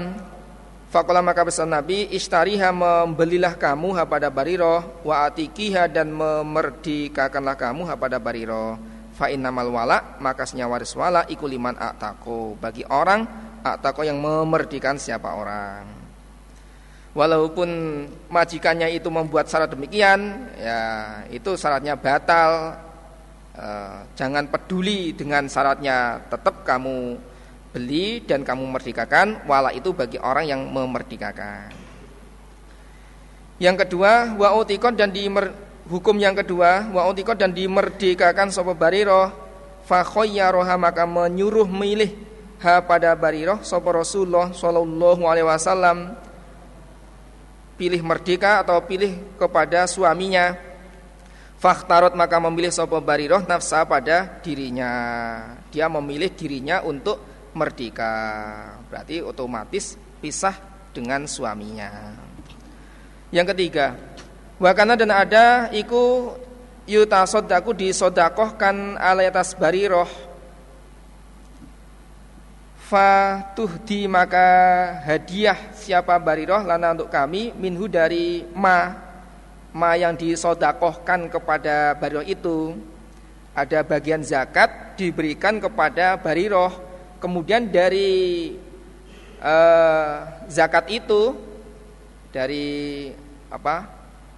Fakola 0.92 1.24
maka 1.24 1.40
pesan 1.40 1.72
Nabi 1.72 2.04
Ishtariha 2.12 2.68
membelilah 2.68 3.56
kamu 3.56 3.96
pada 4.04 4.28
Bariroh 4.28 5.04
Wa 5.04 5.24
atikiha 5.24 5.88
dan 5.88 6.12
memerdekakanlah 6.12 7.56
kamu 7.56 7.88
pada 7.96 8.20
Bariroh 8.20 8.76
Fa 9.16 9.32
innamal 9.32 9.72
wala 9.72 10.20
maka 10.20 10.44
waris 10.68 10.92
wala 10.92 11.24
ikuliman 11.32 11.76
aktako 11.80 12.60
Bagi 12.60 12.84
orang 12.92 13.24
aktako 13.62 14.02
yang 14.02 14.18
memerdekakan 14.18 14.98
siapa 14.98 15.32
orang. 15.32 15.86
Walaupun 17.12 17.68
majikannya 18.32 18.88
itu 18.96 19.12
membuat 19.12 19.44
syarat 19.44 19.68
demikian 19.68 20.48
Ya 20.56 20.80
itu 21.28 21.52
syaratnya 21.60 21.92
batal 21.92 22.72
Eh, 23.52 23.98
jangan 24.16 24.48
peduli 24.48 25.12
dengan 25.12 25.44
syaratnya 25.44 26.24
tetap 26.32 26.64
kamu 26.64 27.20
beli 27.68 28.24
dan 28.24 28.48
kamu 28.48 28.64
merdekakan. 28.64 29.44
Wala 29.44 29.76
itu 29.76 29.92
bagi 29.92 30.16
orang 30.16 30.48
yang 30.48 30.60
memerdekakan. 30.72 31.68
Yang 33.60 33.76
kedua 33.84 34.32
wa 34.40 34.56
utikot 34.56 34.96
dan 34.96 35.12
di 35.12 35.28
hukum 35.84 36.16
yang 36.16 36.32
kedua 36.32 36.88
wa 36.96 37.04
utikot 37.12 37.36
dan 37.36 37.52
dimerdekakan 37.52 38.48
sapa 38.48 38.72
bariroh. 38.72 39.28
Fa 39.84 40.00
roha 40.00 40.74
maka 40.80 41.04
menyuruh 41.04 41.68
milih 41.68 42.14
ha 42.64 42.80
pada 42.80 43.12
bariroh 43.12 43.60
sapa 43.60 43.92
Rasulullah 43.92 44.48
sallallahu 44.56 45.28
alaihi 45.28 45.44
wasallam. 45.44 46.16
Pilih 47.76 48.00
merdeka 48.00 48.64
atau 48.64 48.80
pilih 48.80 49.20
kepada 49.36 49.84
suaminya 49.84 50.71
Fakhtarot 51.62 52.18
maka 52.18 52.42
memilih 52.42 52.74
sopo 52.74 52.98
bariroh 52.98 53.46
nafsa 53.46 53.86
pada 53.86 54.42
dirinya. 54.42 54.90
Dia 55.70 55.86
memilih 55.86 56.34
dirinya 56.34 56.82
untuk 56.82 57.22
merdeka. 57.54 58.10
Berarti 58.90 59.22
otomatis 59.22 59.94
pisah 60.18 60.58
dengan 60.90 61.22
suaminya. 61.30 62.18
Yang 63.30 63.54
ketiga, 63.54 63.94
wakana 64.58 64.98
dan 64.98 65.14
ada 65.14 65.70
iku 65.70 66.34
yuta 66.82 67.22
sodaku 67.30 67.78
disodakohkan 67.78 68.98
alai 68.98 69.30
atas 69.30 69.54
bariroh 69.54 70.10
di 73.88 74.04
maka 74.04 74.44
hadiah 75.00 75.72
siapa 75.72 76.12
bariroh 76.20 76.60
lana 76.60 76.92
untuk 76.92 77.08
kami 77.08 77.56
minhu 77.56 77.88
dari 77.88 78.44
ma 78.52 79.11
ma 79.72 79.96
yang 79.96 80.14
disodakohkan 80.14 81.32
kepada 81.32 81.96
bariroh 81.96 82.24
itu. 82.24 82.76
Ada 83.52 83.84
bagian 83.84 84.24
zakat 84.24 84.96
diberikan 84.96 85.60
kepada 85.60 86.16
bariroh 86.16 86.72
kemudian 87.20 87.68
dari 87.68 88.56
uh, 89.44 90.24
zakat 90.48 90.88
itu 90.88 91.36
dari 92.32 93.12
apa 93.52 93.84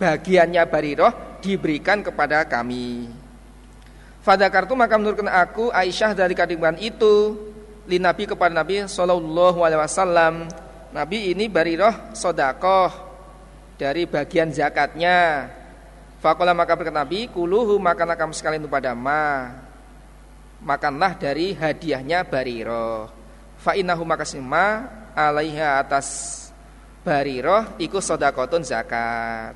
bagiannya 0.02 0.66
bariroh 0.66 1.12
diberikan 1.38 2.02
kepada 2.02 2.42
kami. 2.42 3.06
Fadakartu 4.24 4.74
maka 4.74 4.98
menurutkan 4.98 5.30
aku 5.30 5.70
Aisyah 5.70 6.16
dari 6.16 6.34
kadiban 6.34 6.74
itu 6.82 7.38
li 7.86 8.02
Nabi 8.02 8.26
kepada 8.26 8.50
Nabi 8.50 8.82
Shallallahu 8.90 9.62
Alaihi 9.62 9.78
Wasallam. 9.78 10.34
Nabi 10.90 11.30
ini 11.30 11.46
bariroh 11.46 11.92
sodakoh 12.18 13.13
dari 13.78 14.06
bagian 14.06 14.50
zakatnya. 14.50 15.50
Fakola 16.22 16.56
maka 16.56 16.72
berkata 16.72 17.04
Nabi, 17.04 17.28
kuluhu 17.28 17.76
makan 17.76 18.16
kamu 18.16 18.32
sekalian 18.32 18.64
itu 18.64 18.70
pada 18.70 18.96
ma. 18.96 19.52
Makanlah 20.64 21.20
dari 21.20 21.52
hadiahnya 21.52 22.24
Bariro. 22.24 23.12
Fa 23.60 23.76
innahu 23.76 24.08
makasima 24.08 24.88
alaiha 25.12 25.84
atas 25.84 26.40
Bariro 27.04 27.76
iku 27.76 28.00
sodakotun 28.00 28.64
zakat. 28.64 29.52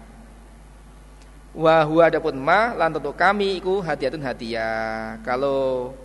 Wahua 1.57 2.13
adapun 2.13 2.37
ma 2.37 2.77
lan 2.77 2.93
untuk 2.93 3.17
kami 3.17 3.57
iku 3.57 3.81
hadiatun 3.81 4.21
hadiah. 4.21 5.17
Kalau 5.25 5.97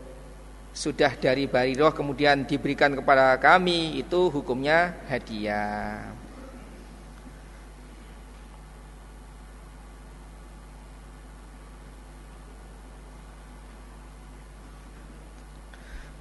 sudah 0.72 1.20
dari 1.20 1.52
Bariro 1.52 1.92
kemudian 1.92 2.48
diberikan 2.48 2.96
kepada 2.96 3.36
kami 3.36 4.00
itu 4.00 4.32
hukumnya 4.32 4.96
hadiah. 5.12 6.23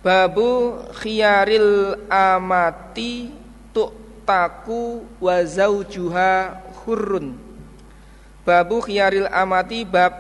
Babu 0.03 0.83
khiyaril 0.99 1.95
amati 2.11 3.31
taku 4.23 5.07
wa 5.19 5.37
zaujuha 5.43 6.59
hurrun. 6.83 7.39
Babu 8.43 8.83
khiyaril 8.83 9.31
amati 9.31 9.87
bab 9.87 10.11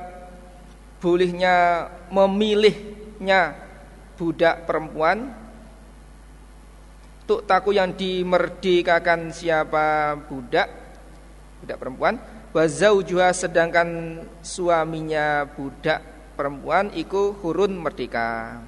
bolehnya 1.02 1.86
memilihnya 2.10 3.58
budak 4.14 4.66
perempuan. 4.66 5.34
Taku 7.26 7.72
yang 7.72 7.96
dimerdekakan 7.96 9.32
siapa 9.32 10.14
budak 10.28 10.68
budak 11.64 11.76
perempuan. 11.80 12.14
Wa 12.52 12.68
zaujuha 12.68 13.32
sedangkan 13.32 14.20
suaminya 14.44 15.48
budak 15.48 16.04
perempuan 16.36 16.92
iku 16.92 17.32
hurun 17.40 17.72
merdeka 17.80 18.60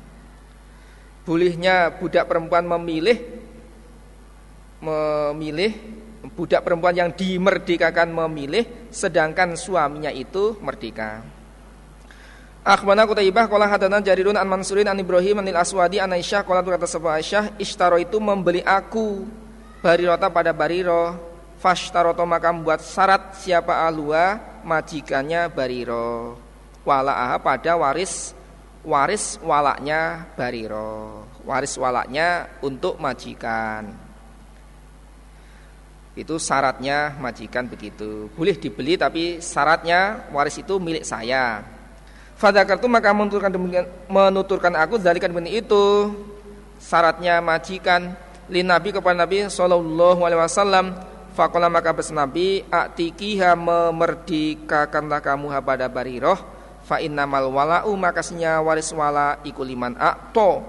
bolehnya 1.24 1.90
budak 1.96 2.28
perempuan 2.28 2.68
memilih 2.68 3.18
memilih 4.84 5.72
budak 6.36 6.64
perempuan 6.64 6.92
yang 6.92 7.10
dimerdekakan 7.12 8.12
memilih 8.12 8.88
sedangkan 8.92 9.56
suaminya 9.56 10.12
itu 10.12 10.56
merdeka. 10.60 11.24
Akhbarana 12.64 13.04
Qutaibah 13.04 13.44
qala 13.44 13.68
hadatsana 13.68 14.00
Jarirun 14.00 14.40
an 14.40 14.48
Mansurin 14.48 14.88
an 14.88 14.96
Ibrahim 14.96 15.44
anil 15.44 15.60
Aswadi 15.60 16.00
an 16.00 16.16
Aisyah 16.16 16.48
qala 16.48 16.64
berkata 16.64 16.88
sebuah 16.88 17.20
Aisyah 17.20 17.44
ishtaro 17.60 18.00
itu 18.00 18.16
membeli 18.16 18.64
aku 18.64 19.28
barirota 19.84 20.32
pada 20.32 20.56
bariro 20.56 21.12
fashtaroto 21.60 22.24
maka 22.24 22.48
membuat 22.56 22.80
syarat 22.80 23.36
siapa 23.36 23.84
alua 23.84 24.40
majikannya 24.64 25.52
bariro 25.52 26.40
wala 26.88 27.36
pada 27.36 27.76
waris 27.76 28.32
waris 28.84 29.40
walaknya 29.40 30.28
Bariro. 30.36 31.24
Waris 31.44 31.74
walaknya 31.80 32.48
untuk 32.60 33.00
majikan. 33.00 33.90
Itu 36.14 36.38
syaratnya 36.38 37.18
majikan 37.18 37.66
begitu. 37.66 38.30
Boleh 38.38 38.54
dibeli 38.54 38.94
tapi 38.94 39.42
syaratnya 39.42 40.30
waris 40.30 40.60
itu 40.62 40.78
milik 40.78 41.02
saya. 41.02 41.66
Fadakartu 42.38 42.86
maka 42.86 43.10
menuturkan 43.10 43.50
demikian, 43.50 43.86
menuturkan 44.06 44.74
aku 44.78 45.00
dari 45.00 45.18
demikian 45.18 45.58
itu 45.58 46.14
syaratnya 46.78 47.42
majikan 47.42 48.14
lin 48.46 48.66
Nabi 48.68 48.94
kepada 48.94 49.16
Nabi 49.16 49.48
Shallallahu 49.48 50.20
Alaihi 50.22 50.40
Wasallam 50.42 50.86
Fakola 51.34 51.66
maka 51.66 51.90
Nabi 52.14 52.62
Aktikiha 52.70 53.58
memerdekakanlah 53.58 55.18
kamu 55.18 55.50
pada 55.66 55.90
bariroh 55.90 56.53
Fa 56.84 57.00
innamal 57.00 57.48
wala'u 57.48 57.96
makasnya 57.96 58.60
waris 58.60 58.92
wala 58.92 59.40
ikuliman 59.40 59.96
akto 59.96 60.60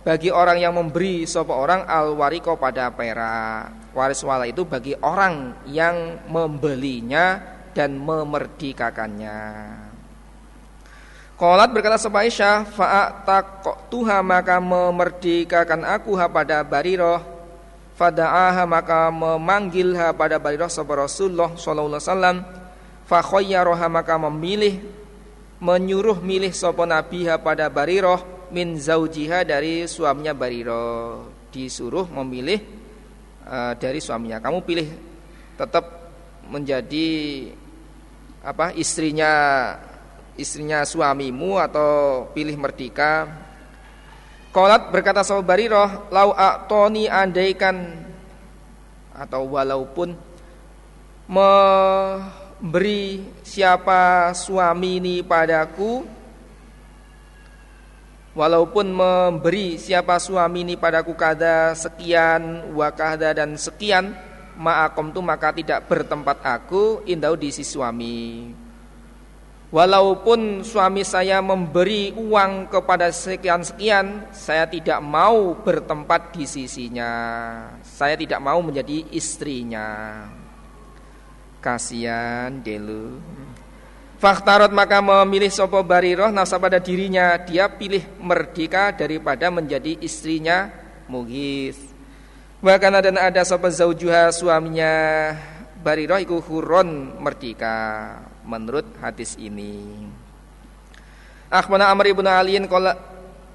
Bagi 0.00 0.32
orang 0.32 0.56
yang 0.56 0.72
memberi 0.72 1.28
sopa 1.28 1.52
orang 1.52 1.84
al 1.84 2.16
wariko 2.16 2.56
pada 2.56 2.88
perak. 2.88 3.92
Waris 3.92 4.24
wala 4.24 4.48
itu 4.48 4.64
bagi 4.64 4.96
orang 5.04 5.68
yang 5.68 6.24
membelinya 6.32 7.36
dan 7.76 8.00
memerdekakannya. 8.00 9.40
Kolat 11.36 11.68
berkata 11.76 12.00
sopa 12.00 12.24
Aisyah 12.24 12.64
Tuha 13.92 14.24
maka 14.24 14.56
memerdekakan 14.64 15.84
aku 15.84 16.16
pada 16.32 16.64
bariroh 16.64 17.38
fada'aha 17.98 18.62
maka 18.64 19.10
memanggilha 19.10 20.14
pada 20.14 20.38
Barirah 20.38 20.70
sahabat 20.70 21.10
Rasulullah 21.10 21.58
sallallahu 21.58 21.98
alaihi 21.98 22.06
wasallam. 22.06 22.36
Fa 23.10 23.18
khayyaraha 23.24 23.86
maka 23.90 24.14
memilih 24.30 24.78
menyuruh 25.58 26.22
milih 26.22 26.54
sapa 26.54 26.86
nabiha 26.86 27.38
pada 27.42 27.66
Barirah 27.66 28.22
min 28.54 28.78
zaujiha 28.78 29.42
dari 29.42 29.84
suaminya 29.90 30.32
Barirah. 30.34 31.26
Disuruh 31.50 32.06
memilih 32.06 32.62
uh, 33.46 33.74
dari 33.74 33.98
suaminya. 33.98 34.38
Kamu 34.38 34.62
pilih 34.62 34.88
tetap 35.58 36.12
menjadi 36.46 37.08
apa 38.44 38.70
istrinya 38.78 39.32
istrinya 40.38 40.86
suamimu 40.86 41.58
atau 41.58 41.90
pilih 42.30 42.54
merdeka? 42.54 43.26
Kolat 44.48 44.88
berkata 44.88 45.20
sahabat 45.20 45.44
Bariroh, 45.44 46.08
lau 46.08 46.32
aktoni 46.32 47.04
andaikan 47.04 48.08
atau 49.12 49.44
walaupun 49.44 50.16
memberi 52.58 53.22
siapa 53.46 54.34
suami 54.34 54.98
ini 54.98 55.22
padaku 55.22 56.02
walaupun 58.34 58.86
memberi 58.90 59.78
siapa 59.78 60.18
suami 60.18 60.66
ini 60.66 60.74
padaku 60.74 61.14
kada 61.14 61.78
sekian 61.78 62.74
wakahda 62.74 63.30
dan 63.30 63.54
sekian 63.54 64.10
ma'akom 64.58 65.14
tu 65.14 65.22
maka 65.22 65.54
tidak 65.54 65.86
bertempat 65.86 66.42
aku 66.42 67.06
indau 67.06 67.38
di 67.38 67.54
si 67.54 67.62
suami 67.62 68.18
Walaupun 69.68 70.64
suami 70.64 71.04
saya 71.04 71.44
memberi 71.44 72.16
uang 72.16 72.72
kepada 72.72 73.12
sekian-sekian, 73.12 74.32
saya 74.32 74.64
tidak 74.64 74.96
mau 75.04 75.60
bertempat 75.60 76.32
di 76.32 76.48
sisinya. 76.48 77.12
Saya 77.84 78.16
tidak 78.16 78.40
mau 78.40 78.64
menjadi 78.64 79.04
istrinya. 79.12 80.24
Kasihan 81.58 82.62
delu. 82.62 83.18
Faktarot 84.18 84.74
maka 84.74 84.98
memilih 84.98 85.50
sopo 85.50 85.78
bariroh 85.86 86.30
nafsa 86.34 86.58
pada 86.58 86.82
dirinya. 86.82 87.38
Dia 87.38 87.70
pilih 87.70 88.02
merdeka 88.18 88.90
daripada 88.90 89.46
menjadi 89.46 89.94
istrinya 90.02 90.70
Mugis. 91.06 91.78
Bahkan 92.58 92.92
ada 92.98 93.10
ada 93.14 93.42
sopo 93.46 93.70
zaujuha 93.70 94.34
suaminya 94.34 94.90
bariroh 95.78 96.18
iku 96.18 96.42
huron 96.42 97.14
merdeka 97.22 98.18
menurut 98.42 98.98
hadis 98.98 99.38
ini. 99.38 100.10
Akhbana 101.46 101.88
Amr 101.88 102.10
ibn 102.10 102.26
Aliin 102.26 102.66
qala 102.66 102.98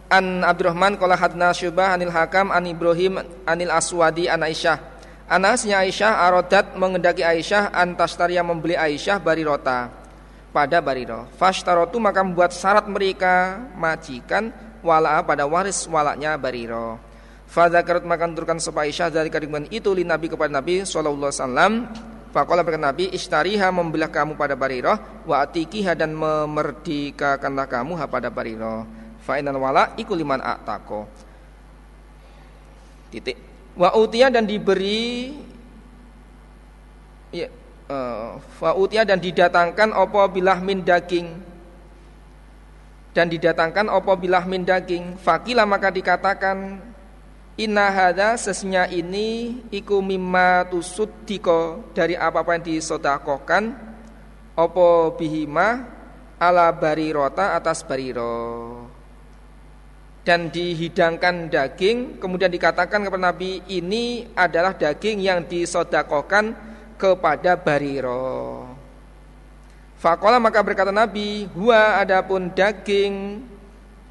an 0.07 0.47
Abdurrahman 0.47 0.95
qala 0.95 1.19
hadna 1.19 1.51
Syubah 1.51 1.93
anil 1.93 2.09
Hakam 2.09 2.55
an 2.55 2.63
Ibrahim 2.63 3.19
anil 3.43 3.71
Aswadi 3.73 4.31
an 4.31 4.47
Aisyah. 4.47 4.92
Anasnya 5.33 5.81
Aisyah 5.81 6.29
arodat 6.29 6.77
mengendaki 6.77 7.25
Aisyah 7.25 7.73
antastaria 7.73 8.45
membeli 8.45 8.77
Aisyah 8.77 9.17
barirota 9.17 9.89
pada 10.53 10.77
bariro. 10.77 11.25
Fashtarotu 11.41 11.97
maka 11.97 12.21
membuat 12.21 12.53
syarat 12.53 12.85
mereka 12.85 13.57
majikan 13.73 14.53
wala 14.85 15.25
pada 15.25 15.49
waris 15.49 15.89
walaknya 15.89 16.37
bariro. 16.37 17.01
Fadzakarat 17.49 18.05
maka 18.05 18.29
turkan 18.29 18.61
supaya 18.61 18.85
Aisyah 18.85 19.09
dari 19.09 19.33
kadiman 19.33 19.65
itu 19.73 19.89
li 19.97 20.05
Nabi 20.05 20.29
kepada 20.29 20.53
Nabi 20.53 20.85
sallallahu 20.85 21.33
alaihi 21.33 21.41
wasallam 21.41 21.73
Fakola 22.33 22.65
berkata 22.65 22.89
Nabi, 22.89 23.13
ishtariha 23.13 23.69
membelah 23.69 24.09
kamu 24.09 24.33
pada 24.33 24.57
bariroh, 24.57 24.97
wa 25.29 25.45
atikiha 25.45 25.93
dan 25.93 26.17
memerdekakanlah 26.17 27.69
kamu 27.69 27.93
pada 28.09 28.33
bariroh. 28.33 28.89
Fa'inan 29.21 29.53
wala 29.61 29.93
iku 30.01 30.17
liman 30.17 30.41
a'tako. 30.41 31.05
Titik. 33.13 33.52
Wa 33.73 33.89
utia 33.97 34.29
dan 34.29 34.45
diberi 34.45 35.33
ya, 37.33 37.49
uh, 37.89 38.73
utia 38.77 39.01
dan 39.01 39.17
didatangkan 39.17 39.93
opo 39.97 40.21
bilah 40.29 40.61
min 40.61 40.85
daging. 40.85 41.27
Dan 43.13 43.29
didatangkan 43.29 43.89
opo 43.89 44.13
bilah 44.17 44.45
min 44.45 44.65
daging. 44.65 45.17
Fakila 45.17 45.65
maka 45.65 45.89
dikatakan 45.89 46.81
Inna 47.53 47.93
hada 47.93 48.33
sesnya 48.33 48.89
ini 48.89 49.61
iku 49.69 50.01
mimma 50.01 50.65
tusuddiko. 50.73 51.93
Dari 51.93 52.17
apa-apa 52.17 52.57
yang 52.57 52.65
disodakokan 52.65 53.73
opo 54.57 55.13
bihima 55.17 55.85
ala 56.37 56.69
barirota 56.73 57.53
atas 57.57 57.85
bariro 57.85 58.82
dan 60.23 60.51
dihidangkan 60.51 61.51
daging. 61.51 62.19
Kemudian 62.19 62.51
dikatakan 62.51 63.03
kepada 63.03 63.31
Nabi 63.31 63.63
ini 63.67 64.27
adalah 64.35 64.75
daging 64.75 65.23
yang 65.23 65.43
disodakokan 65.43 66.55
kepada 66.95 67.59
bariro. 67.59 68.67
Fakola 69.99 70.35
maka 70.39 70.59
berkata 70.59 70.91
Nabi 70.91 71.47
huwa 71.55 71.99
adapun 71.99 72.51
daging 72.51 73.43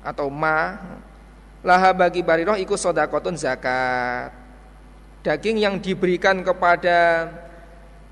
atau 0.00 0.32
ma 0.32 0.80
Laha 1.62 1.94
bagi 1.94 2.26
bariroh 2.26 2.58
ikut 2.58 2.74
sodakotun 2.74 3.38
zakat. 3.38 4.34
Daging 5.22 5.62
yang 5.62 5.78
diberikan 5.78 6.42
kepada 6.42 7.30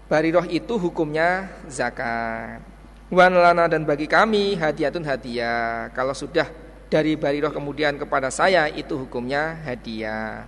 bariroh 0.07 0.47
itu 0.47 0.79
hukumnya 0.79 1.51
zakat. 1.67 2.63
Wan 3.11 3.35
lana 3.35 3.67
dan 3.67 3.83
bagi 3.83 4.07
kami 4.07 4.55
hadiatun 4.55 5.03
hadiah. 5.03 5.91
Kalau 5.91 6.15
sudah 6.15 6.47
dari 6.91 7.15
bariroh 7.15 7.55
kemudian 7.55 7.95
kepada 7.95 8.29
saya 8.29 8.67
itu 8.67 8.99
hukumnya 8.99 9.63
hadiah. 9.63 10.45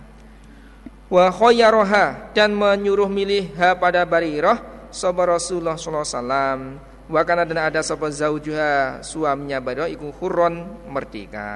Wa 1.07 1.31
khoyaroha 1.31 2.35
dan 2.35 2.51
menyuruh 2.51 3.07
milih 3.07 3.55
ha 3.55 3.73
pada 3.79 4.03
bariroh 4.03 4.59
Sobat 4.93 5.25
Rasulullah 5.25 5.79
SAW 5.79 6.77
Wa 7.03 7.21
kana 7.27 7.43
dan 7.43 7.59
ada 7.67 7.83
sobat 7.83 8.15
zaujuha 8.15 9.03
suaminya 9.03 9.59
bariroh 9.59 9.91
ikut 9.91 10.11
hurron 10.23 10.63
merdeka. 10.87 11.51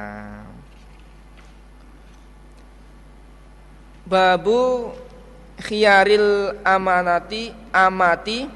Babu 4.04 4.92
khiyaril 5.60 6.60
amanati 6.64 7.56
amati 7.72 8.48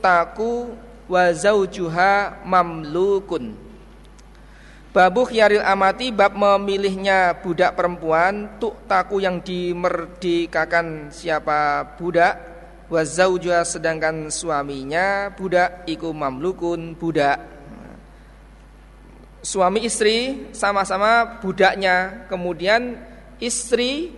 taku 0.00 0.72
wa 1.06 1.24
zaujuha 1.36 2.42
mamlukun. 2.48 3.69
Babu 4.90 5.22
khiyaril 5.22 5.62
amati 5.62 6.10
bab 6.10 6.34
memilihnya 6.34 7.38
budak 7.38 7.78
perempuan 7.78 8.58
taku 8.90 9.22
yang 9.22 9.38
dimerdekakan 9.38 11.14
siapa 11.14 11.94
budak 11.94 12.34
wa 12.90 12.98
zaujuha 13.06 13.62
sedangkan 13.62 14.34
suaminya 14.34 15.30
budak 15.38 15.86
iku 15.86 16.10
mamlukun 16.10 16.98
budak. 16.98 17.38
Suami 19.46 19.86
istri 19.86 20.50
sama-sama 20.52 21.38
budaknya, 21.38 22.26
kemudian 22.26 22.98
istri 23.38 24.10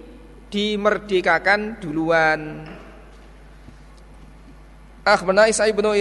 dimerdekakan 0.48 1.84
duluan. 1.84 2.64
Akhbarana 5.04 5.52
Isa 5.52 5.68
ibnu 5.68 5.94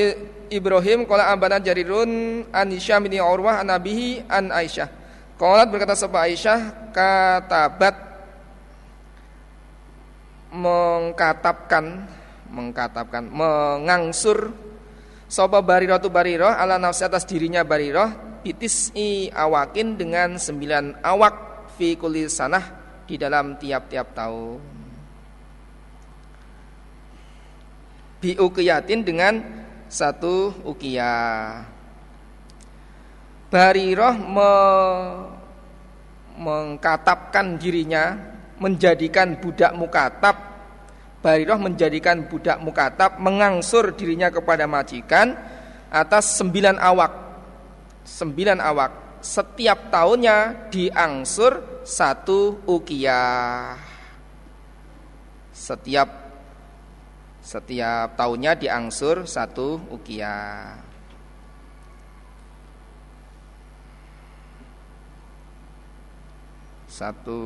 Ibrahim 0.51 1.07
qala 1.07 1.31
ambana 1.31 1.63
Jarirun 1.63 2.43
an 2.51 2.67
Hisyam 2.67 3.07
bin 3.07 3.15
Urwah 3.23 3.63
an 3.63 3.71
Nabihi 3.71 4.27
an 4.27 4.51
Aisyah. 4.51 4.91
Qalat 5.39 5.71
berkata 5.71 5.95
sapa 5.95 6.27
Aisyah 6.27 6.91
katabat 6.91 7.95
mengkatapkan 10.51 12.03
mengkatapkan 12.51 13.23
mengangsur 13.31 14.51
sapa 15.31 15.63
bariratu 15.63 16.11
barirah 16.11 16.59
ala 16.59 16.75
nafsi 16.75 17.07
atas 17.07 17.23
dirinya 17.23 17.63
barirah 17.63 18.11
bitis 18.43 18.91
i 18.91 19.31
awakin 19.31 19.95
dengan 19.95 20.35
sembilan 20.35 20.99
awak 20.99 21.71
fi 21.79 21.95
kulli 21.95 22.27
sanah 22.27 22.65
di 23.07 23.15
dalam 23.15 23.55
tiap-tiap 23.55 24.07
tahun. 24.11 24.59
Bi 28.21 28.35
ukiyatin 28.37 29.01
dengan 29.01 29.60
satu 29.91 30.55
ukiyah. 30.63 31.67
Bariroh 33.51 34.15
me 34.15 34.53
mengkatapkan 36.39 37.59
dirinya 37.59 38.15
menjadikan 38.55 39.35
budak 39.35 39.75
mukatab. 39.75 40.35
Bariroh 41.19 41.59
menjadikan 41.59 42.23
budak 42.31 42.63
mukatab 42.63 43.19
mengangsur 43.19 43.91
dirinya 43.93 44.31
kepada 44.31 44.63
majikan 44.65 45.35
atas 45.91 46.39
sembilan 46.39 46.79
awak. 46.79 47.11
Sembilan 48.07 48.63
awak. 48.63 48.91
Setiap 49.21 49.93
tahunnya 49.93 50.71
diangsur 50.73 51.85
satu 51.85 52.65
ukiyah 52.65 53.91
setiap 55.61 56.20
setiap 57.41 58.13
tahunnya 58.13 58.53
diangsur 58.61 59.25
satu 59.25 59.81
ukiyah 59.89 60.77
satu 66.85 67.41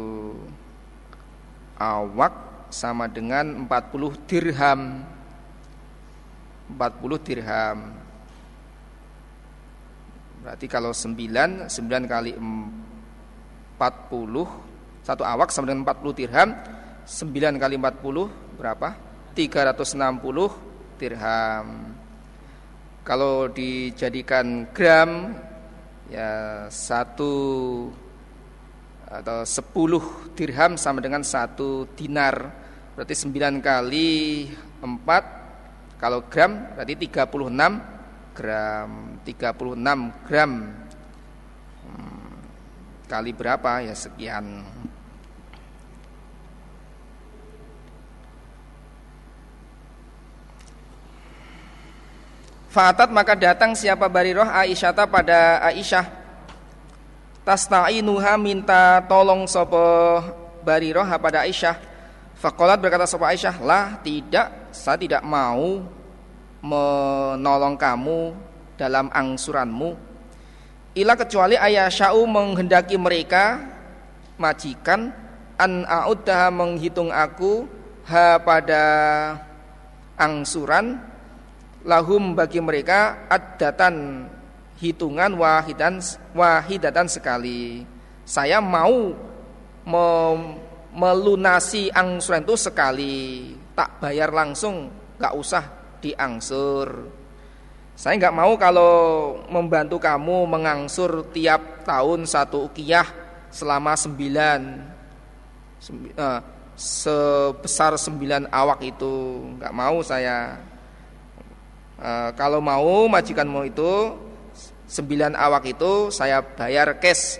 awak 1.79 2.67
sama 2.75 3.07
dengan 3.07 3.67
40 3.67 4.27
dirham. 4.27 4.99
40 6.65 7.21
dirham. 7.23 7.77
Berarti 10.43 10.65
kalau 10.67 10.91
9 10.91 11.71
9 11.71 12.05
kali 12.05 12.35
40 12.35 13.79
Satu 15.05 15.21
awak 15.21 15.53
sama 15.53 15.69
dengan 15.69 15.85
40 15.85 16.17
dirham 16.17 16.49
9 17.05 17.61
kali 17.61 17.77
40 17.77 18.57
berapa? 18.57 19.04
360 19.35 20.95
dirham. 20.95 21.67
Kalau 23.05 23.51
dijadikan 23.51 24.65
gram 24.73 25.35
Ya 26.05 26.65
satu 26.69 27.33
Atau 29.05 29.45
10 29.45 30.33
dirham 30.33 30.71
sama 30.79 30.99
dengan 31.03 31.21
satu 31.21 31.85
dinar. 31.93 32.49
Berarti 32.97 33.13
9 33.13 33.61
kali 33.61 34.49
4 34.81 36.01
Kalau 36.01 36.25
gram 36.31 36.73
berarti 36.73 36.93
36 37.05 38.35
gram. 38.35 38.89
36 39.23 40.25
gram. 40.27 40.51
Hmm, 41.85 42.35
kali 43.07 43.31
berapa? 43.31 43.85
Ya 43.85 43.95
sekian 43.95 44.65
Fatat 52.75 53.07
maka 53.07 53.39
datang 53.39 53.71
siapa 53.71 54.11
bariroh 54.11 54.43
Aisyata 54.43 55.07
pada 55.07 55.63
Aisyah. 55.63 56.11
Tasna'inuha 57.47 58.35
minta 58.35 58.99
tolong 59.07 59.47
sopo 59.47 60.19
bariroh 60.59 61.07
pada 61.15 61.47
Aisyah. 61.47 61.79
Fakolat 62.35 62.75
berkata 62.83 63.07
sopo 63.07 63.23
Aisyah 63.23 63.63
Lah 63.63 64.03
tidak. 64.03 64.75
Saya 64.75 64.99
tidak 64.99 65.23
mau 65.23 65.87
menolong 66.59 67.79
kamu 67.79 68.35
dalam 68.75 69.07
angsuranmu. 69.07 69.95
Ila 70.99 71.15
kecuali 71.15 71.55
ayah 71.55 71.87
sya'u 71.87 72.27
menghendaki 72.27 72.99
mereka 72.99 73.63
majikan 74.35 75.15
an 75.55 75.87
a'uddah 75.87 76.51
menghitung 76.51 77.07
aku 77.07 77.71
ha 78.03 78.35
pada 78.35 78.83
angsuran 80.19 81.14
lahum 81.85 82.33
bagi 82.33 82.59
mereka 82.59 83.29
ad-datan 83.29 84.27
hitungan 84.81 85.37
wahidan 85.37 86.01
wahidatan 86.35 87.07
sekali 87.07 87.85
saya 88.25 88.57
mau 88.59 89.13
melunasi 90.95 91.93
angsuran 91.93 92.41
itu 92.41 92.55
sekali 92.57 93.15
tak 93.77 94.01
bayar 94.01 94.33
langsung 94.33 94.89
gak 95.19 95.35
usah 95.35 95.63
diangsur. 96.01 97.09
Saya 97.95 98.19
nggak 98.19 98.35
mau 98.35 98.53
kalau 98.59 98.93
membantu 99.47 99.97
kamu 100.03 100.43
mengangsur 100.51 101.31
tiap 101.31 101.87
tahun 101.87 102.27
satu 102.27 102.67
ukiyah 102.67 103.07
selama 103.47 103.95
sembilan 103.95 104.61
uh, 106.19 106.41
sebesar 106.75 107.95
sembilan 107.95 108.51
awak 108.51 108.83
itu 108.83 109.13
nggak 109.55 109.73
mau 109.73 110.03
saya. 110.03 110.59
Uh, 111.95 112.35
kalau 112.35 112.59
mau 112.59 113.07
majikanmu 113.07 113.71
itu 113.71 113.91
sembilan 114.83 115.31
awak 115.35 115.63
itu 115.71 116.11
saya 116.11 116.43
bayar 116.43 116.99
cash. 116.99 117.39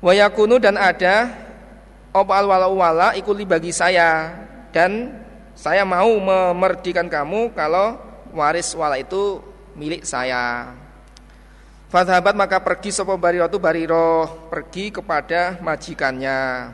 Wayakunu 0.00 0.56
dan 0.60 0.76
ada 0.76 1.28
opal 2.12 2.44
wala 2.48 2.68
wala 2.68 3.08
ikuli 3.16 3.44
bagi 3.44 3.72
saya 3.72 4.32
dan 4.72 5.12
saya 5.56 5.84
mau 5.84 6.08
memerdikan 6.20 7.08
kamu 7.08 7.52
kalau 7.52 7.96
waris 8.32 8.72
wala 8.72 8.96
itu 9.00 9.40
milik 9.76 10.04
saya. 10.04 10.72
Fadhabat 11.92 12.34
maka 12.34 12.58
pergi 12.58 12.90
sopo 12.90 13.14
bariro 13.14 13.46
itu 13.46 13.60
bariro 13.62 14.26
pergi 14.50 14.90
kepada 14.90 15.62
majikannya. 15.62 16.72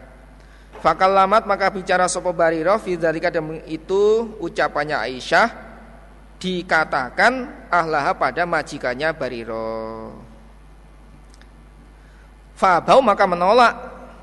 Fakal 0.81 1.13
lamat 1.13 1.45
maka 1.45 1.69
bicara 1.69 2.09
sopo 2.09 2.33
bariro 2.33 2.81
fidzalika 2.81 3.29
itu 3.69 4.33
ucapannya 4.41 4.97
Aisyah 4.97 5.70
dikatakan 6.41 7.69
ahlah 7.69 8.17
pada 8.17 8.49
majikannya 8.49 9.13
bariro. 9.13 10.17
Fabau 12.57 13.05
maka 13.05 13.25
menolak 13.29 13.73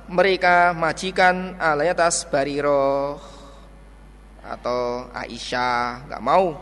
mereka 0.10 0.74
majikan 0.74 1.54
alay 1.62 1.94
atas 1.94 2.26
bariro. 2.26 3.22
Atau 4.42 5.08
Aisyah 5.14 6.10
nggak 6.10 6.24
mau. 6.26 6.58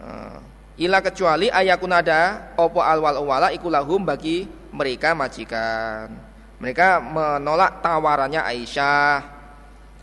Uh, 0.00 0.36
ila 0.80 1.00
kecuali 1.00 1.48
ayakun 1.48 1.92
ada 1.92 2.52
opo 2.56 2.84
alwal 2.84 3.24
wala 3.24 3.48
ikulahum 3.56 4.04
bagi 4.04 4.44
mereka 4.76 5.16
majikan. 5.16 6.12
Mereka 6.60 7.00
menolak 7.00 7.80
tawarannya 7.80 8.44
Aisyah. 8.44 9.40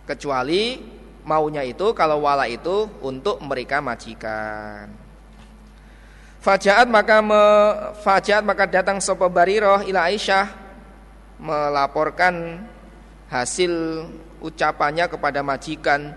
Kecuali 0.07 0.96
maunya 1.27 1.61
itu 1.67 1.91
kalau 1.91 2.23
wala 2.23 2.47
itu 2.47 2.87
untuk 3.03 3.43
mereka 3.43 3.83
majikan 3.83 4.87
Fajaat 6.37 6.87
maka 6.87 7.19
me, 7.19 7.43
fajaat 8.07 8.47
maka 8.47 8.63
datang 8.63 9.03
sopo 9.03 9.27
bariroh 9.27 9.83
ila 9.83 10.07
Aisyah 10.07 10.47
melaporkan 11.43 12.63
hasil 13.27 14.07
ucapannya 14.39 15.11
kepada 15.11 15.43
majikan 15.43 16.15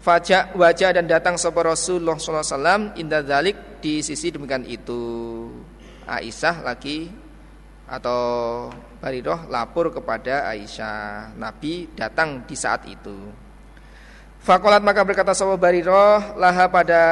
Fajak 0.00 0.56
wajah 0.56 0.96
dan 0.96 1.04
datang 1.04 1.36
sapa 1.36 1.60
Rasulullah 1.60 2.16
sallallahu 2.16 2.40
alaihi 2.40 2.56
wasallam 2.56 2.82
inda 2.96 3.20
dzalik 3.20 3.84
di 3.84 4.00
sisi 4.00 4.32
demikian 4.32 4.64
itu. 4.64 5.04
Aisyah 6.08 6.64
lagi 6.64 7.12
atau 7.84 8.20
Bariroh 8.96 9.44
lapor 9.52 9.92
kepada 9.92 10.48
Aisyah. 10.48 11.36
Nabi 11.36 11.92
datang 11.92 12.48
di 12.48 12.56
saat 12.56 12.88
itu. 12.88 13.28
Fakolat 14.40 14.80
maka 14.80 15.04
berkata 15.04 15.36
sapa 15.36 15.52
Bariroh 15.60 16.32
laha 16.40 16.64
pada 16.72 17.02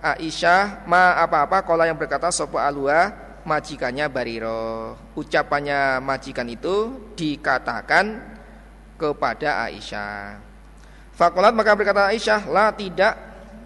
Aisyah 0.00 0.88
ma 0.88 1.12
apa-apa 1.20 1.60
kola 1.60 1.84
yang 1.84 2.00
berkata 2.00 2.32
sapa 2.32 2.64
Alua 2.64 3.12
majikannya 3.44 4.08
Bariroh. 4.08 4.96
Ucapannya 5.12 6.00
majikan 6.00 6.48
itu 6.48 6.96
dikatakan 7.12 8.18
kepada 8.96 9.68
Aisyah. 9.68 10.40
Fakolat 11.12 11.52
maka 11.52 11.76
berkata 11.76 12.08
Aisyah, 12.08 12.48
la 12.48 12.72
tidak, 12.72 13.16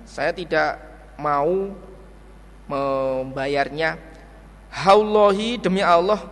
saya 0.07 0.30
tidak 0.30 0.78
mau 1.14 1.70
membayarnya. 2.66 3.99
Haulohi 4.70 5.59
demi 5.59 5.82
Allah, 5.82 6.26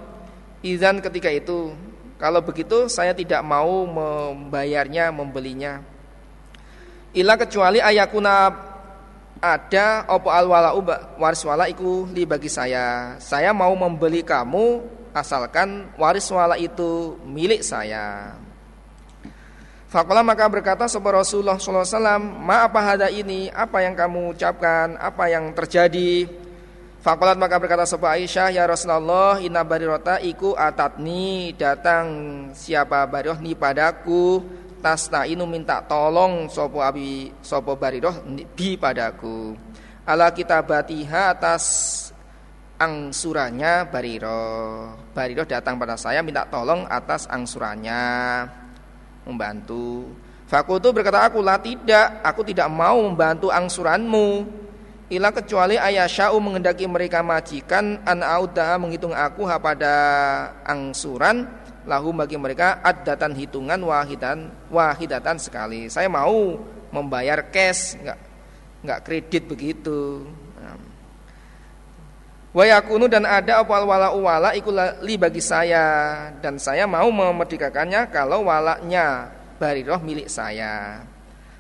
izan 0.63 1.03
ketika 1.03 1.27
itu. 1.31 1.75
Kalau 2.19 2.43
begitu 2.43 2.87
saya 2.87 3.15
tidak 3.15 3.43
mau 3.43 3.83
membayarnya, 3.87 5.11
membelinya. 5.11 5.98
Ila 7.17 7.41
kecuali 7.41 7.81
ayakuna 7.81 8.53
ada 9.39 10.05
opo 10.11 10.29
alwala 10.29 10.75
waris 11.17 11.41
wala 11.47 11.71
iku 11.71 12.05
li 12.11 12.29
bagi 12.29 12.51
saya. 12.53 13.17
Saya 13.23 13.55
mau 13.57 13.73
membeli 13.73 14.21
kamu 14.21 14.83
asalkan 15.17 15.89
waris 15.97 16.29
wala 16.29 16.59
itu 16.61 17.17
milik 17.25 17.65
saya. 17.65 18.37
Fakola 19.89 20.21
maka 20.21 20.45
berkata 20.53 20.85
sebuah 20.85 21.25
Rasulullah 21.25 21.57
SAW 21.57 22.21
Ma 22.21 22.69
apa 22.69 22.77
hada 22.77 23.09
ini 23.09 23.49
Apa 23.49 23.81
yang 23.81 23.97
kamu 23.97 24.37
ucapkan 24.37 25.01
Apa 25.01 25.33
yang 25.33 25.49
terjadi 25.57 26.29
Fakolat 26.99 27.39
maka 27.41 27.57
berkata 27.63 27.87
sebuah 27.87 28.19
Aisyah 28.19 28.53
ya 28.53 28.67
Rasulullah 28.67 29.39
inna 29.39 29.63
barirota 29.63 30.19
iku 30.19 30.59
atatni 30.59 31.55
datang 31.55 32.07
siapa 32.53 33.07
bariroh 33.07 33.39
ni 33.39 33.55
padaku 33.55 34.43
tasnainu 34.79 35.45
minta 35.45 35.83
tolong 35.85 36.47
sopo 36.49 36.83
abi 36.83 37.31
sopo 37.43 37.75
bariroh 37.75 38.25
bi 38.55 38.79
padaku. 38.79 39.55
Ala 40.09 40.33
kita 40.33 40.65
batiha 40.65 41.37
atas 41.37 41.65
angsurannya 42.79 43.91
bariroh 43.91 44.95
bariroh 45.13 45.45
datang 45.45 45.77
pada 45.77 45.99
saya 45.99 46.23
minta 46.23 46.47
tolong 46.47 46.87
atas 46.89 47.27
angsurannya 47.29 48.03
membantu. 49.29 50.09
Fakultu 50.49 50.97
berkata 50.97 51.29
aku 51.29 51.45
lah 51.45 51.61
tidak. 51.61 52.25
Aku 52.25 52.41
tidak 52.41 52.73
mau 52.73 52.97
membantu 53.05 53.53
angsuranmu. 53.53 54.49
Ila 55.09 55.33
kecuali 55.33 55.77
ayasya'u 55.77 56.37
mengendaki 56.37 56.85
mereka 56.89 57.21
majikan 57.25 58.01
an 58.05 58.21
auda 58.21 58.77
menghitung 58.77 59.13
aku 59.13 59.45
pada 59.61 59.97
angsuran 60.65 61.49
lahu 61.89 62.13
bagi 62.13 62.37
mereka 62.37 62.85
ad-datan 62.85 63.33
hitungan 63.33 63.81
wahidan 63.81 64.53
wahidatan 64.69 65.41
sekali. 65.41 65.89
Saya 65.89 66.13
mau 66.13 66.61
membayar 66.93 67.41
cash, 67.49 67.97
enggak 67.97 68.19
enggak 68.85 69.01
kredit 69.09 69.43
begitu. 69.49 70.29
Wa 72.53 72.65
yakunu 72.65 73.09
dan 73.09 73.29
ada 73.29 73.61
opal 73.61 73.85
wala 73.85 74.13
wala 74.13 74.51
li 75.05 75.15
bagi 75.21 75.41
saya 75.41 76.29
dan 76.41 76.57
saya 76.57 76.89
mau 76.89 77.09
memerdekakannya 77.09 78.09
kalau 78.09 78.49
walaknya 78.49 79.33
bariroh 79.61 80.01
milik 80.01 80.33
saya. 80.33 81.05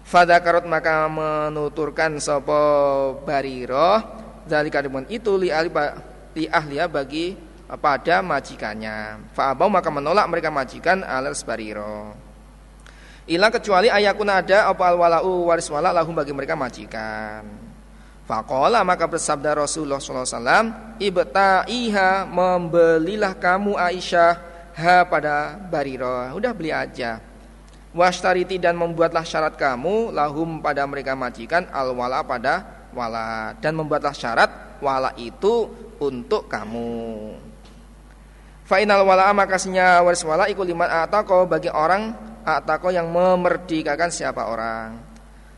Fadakarot 0.08 0.64
maka 0.64 1.04
menuturkan 1.12 2.16
sopo 2.16 3.20
bariro 3.28 4.00
dari 4.48 4.72
kadimun 4.72 5.04
itu 5.12 5.36
li 5.36 5.52
ahliya 6.48 6.88
bagi 6.88 7.47
pada 7.76 8.24
majikannya. 8.24 9.28
Fa'abau 9.36 9.68
maka 9.68 9.92
menolak 9.92 10.24
mereka 10.32 10.48
majikan 10.48 11.04
alas 11.04 11.44
bariro. 11.44 12.16
Ilang 13.28 13.52
kecuali 13.52 13.92
ayakun 13.92 14.32
ada 14.32 14.72
apa 14.72 14.96
walau 14.96 15.52
waris 15.52 15.68
wala 15.68 15.92
lahum 15.92 16.16
bagi 16.16 16.32
mereka 16.32 16.56
majikan. 16.56 17.44
Fakola 18.24 18.84
maka 18.84 19.08
bersabda 19.08 19.56
Rasulullah 19.56 20.04
SAW 20.04 21.00
Ibta'iha 21.00 22.28
membelilah 22.28 23.32
kamu 23.32 23.72
Aisyah 23.72 24.36
Ha 24.76 25.08
pada 25.08 25.56
bariro 25.56 26.36
Udah 26.36 26.52
beli 26.52 26.68
aja 26.68 27.24
Washtariti 27.96 28.60
dan 28.60 28.76
membuatlah 28.76 29.24
syarat 29.24 29.56
kamu 29.56 30.12
lahum 30.12 30.60
pada 30.60 30.84
mereka 30.84 31.16
majikan 31.16 31.72
al 31.72 31.96
wala 31.96 32.20
pada 32.20 32.84
wala 32.92 33.56
dan 33.64 33.72
membuatlah 33.72 34.12
syarat 34.12 34.76
wala 34.84 35.16
itu 35.18 35.66
untuk 35.98 36.46
kamu. 36.46 37.34
Fainal 38.68 39.00
wala 39.08 39.32
makasnya 39.32 40.04
waris 40.04 40.20
wala 40.28 40.44
ikut 40.44 40.68
liman 40.68 40.92
atako 40.92 41.48
bagi 41.48 41.72
orang 41.72 42.12
atako 42.44 42.92
yang 42.92 43.08
memerdekakan 43.08 44.12
siapa 44.12 44.44
orang. 44.44 45.00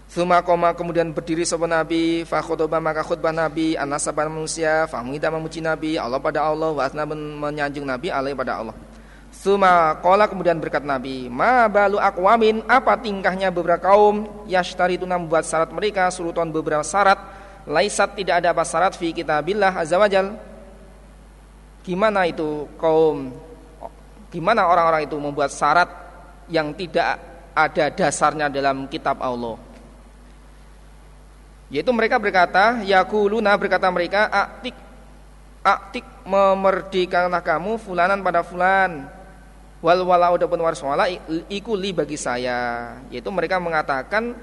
Thuma 0.07 0.43
koma 0.47 0.75
kemudian 0.79 1.11
berdiri 1.15 1.47
sopan 1.47 1.71
Nabi 1.71 2.27
Fakhotoba 2.27 2.83
maka 2.83 3.07
khutbah 3.07 3.31
Nabi 3.31 3.79
Anasaban 3.79 4.27
manusia 4.27 4.91
Fahmida 4.91 5.31
memuji 5.31 5.63
Nabi 5.63 5.95
Allah 5.95 6.19
pada 6.19 6.43
Allah 6.43 6.75
Wasna 6.75 7.07
menyanjung 7.07 7.87
Nabi 7.87 8.11
alaih 8.11 8.35
pada 8.35 8.59
Allah 8.59 8.75
Suma 9.31 10.03
kola 10.03 10.27
kemudian 10.27 10.59
berkat 10.59 10.83
Nabi, 10.83 11.31
ma 11.31 11.71
balu 11.71 12.03
akwamin 12.03 12.67
apa 12.67 12.99
tingkahnya 12.99 13.55
beberapa 13.55 13.87
kaum 13.87 14.45
yashtari 14.51 14.99
itu 14.99 15.07
membuat 15.07 15.47
syarat 15.47 15.71
mereka 15.71 16.11
suruton 16.11 16.51
beberapa 16.51 16.83
syarat 16.83 17.17
laisat 17.71 18.19
tidak 18.19 18.43
ada 18.43 18.51
apa 18.51 18.67
syarat 18.67 18.99
fi 18.99 19.15
kitabillah 19.15 19.79
azza 19.79 19.95
wajal. 19.95 20.50
Gimana 21.91 22.23
itu 22.31 22.71
kaum 22.79 23.35
gimana 24.31 24.71
orang-orang 24.71 25.11
itu 25.11 25.19
membuat 25.19 25.51
syarat 25.51 25.91
yang 26.47 26.71
tidak 26.79 27.19
ada 27.51 27.91
dasarnya 27.91 28.47
dalam 28.47 28.87
kitab 28.87 29.19
Allah. 29.19 29.59
Yaitu 31.67 31.91
mereka 31.91 32.23
berkata, 32.23 32.87
yakuluna 32.87 33.59
berkata 33.59 33.91
mereka, 33.91 34.31
aktik 34.31 34.79
aktik 35.67 36.07
memerdekakanlah 36.23 37.43
kamu 37.43 37.75
fulanan 37.83 38.23
pada 38.23 38.47
fulan 38.47 39.11
wal 39.81 40.01
wala 40.05 40.33
adapun 40.33 40.61
waris 40.61 40.81
wala 40.81 41.09
iku 41.49 41.73
li 41.73 41.93
bagi 41.93 42.17
saya 42.17 42.97
yaitu 43.09 43.29
mereka 43.33 43.57
mengatakan 43.61 44.37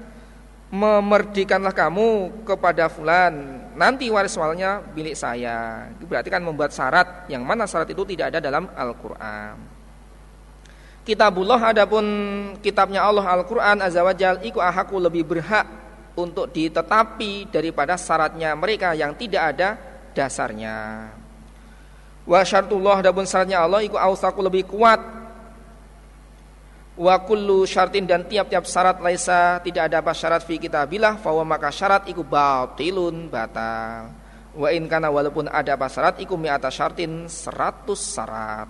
memerdikanlah 0.68 1.72
kamu 1.72 2.44
kepada 2.44 2.92
fulan. 2.92 3.64
Nanti 3.72 4.12
waris 4.12 4.36
walanya 4.36 4.84
milik 4.92 5.16
saya. 5.16 5.88
Berarti 6.02 6.28
kan 6.28 6.44
membuat 6.44 6.74
syarat 6.74 7.28
yang 7.32 7.44
mana 7.44 7.64
syarat 7.64 7.88
itu 7.88 8.04
tidak 8.04 8.34
ada 8.34 8.38
dalam 8.42 8.68
Al-Qur'an. 8.76 9.56
Kitabullah 11.08 11.72
adapun 11.72 12.04
kitabnya 12.60 13.00
Allah 13.00 13.24
Al-Qur'an 13.24 13.80
azza 13.80 14.04
wajal 14.04 14.44
iku 14.44 14.60
ahaku 14.60 15.00
lebih 15.00 15.24
berhak 15.24 15.64
untuk 16.20 16.52
ditetapi 16.52 17.48
daripada 17.48 17.96
syaratnya 17.96 18.52
mereka 18.52 18.92
yang 18.92 19.16
tidak 19.16 19.56
ada 19.56 19.68
dasarnya. 20.12 21.08
Wa 22.28 22.44
syartullah 22.44 23.00
adapun 23.00 23.24
syaratnya 23.24 23.64
Allah 23.64 23.80
iku 23.80 23.96
ausaku 23.96 24.44
lebih 24.44 24.68
kuat 24.68 25.00
wa 26.98 27.14
kullu 27.22 27.62
syartin 27.62 28.10
dan 28.10 28.26
tiap-tiap 28.26 28.66
syarat 28.66 28.98
laisa 28.98 29.62
tidak 29.62 29.86
ada 29.86 30.02
apa 30.02 30.10
syarat 30.10 30.42
fi 30.42 30.58
kitabillah 30.58 31.22
bahwa 31.22 31.54
maka 31.54 31.70
syarat 31.70 32.10
iku 32.10 32.26
batilun 32.26 33.30
batal. 33.30 34.10
Wa 34.58 34.74
in 34.74 34.90
kana 34.90 35.06
walaupun 35.06 35.46
ada 35.46 35.78
apa 35.78 35.86
syarat 35.86 36.18
iku 36.18 36.34
mi'ata 36.34 36.66
syartin 36.74 37.30
100 37.30 37.94
syarat. 37.94 38.68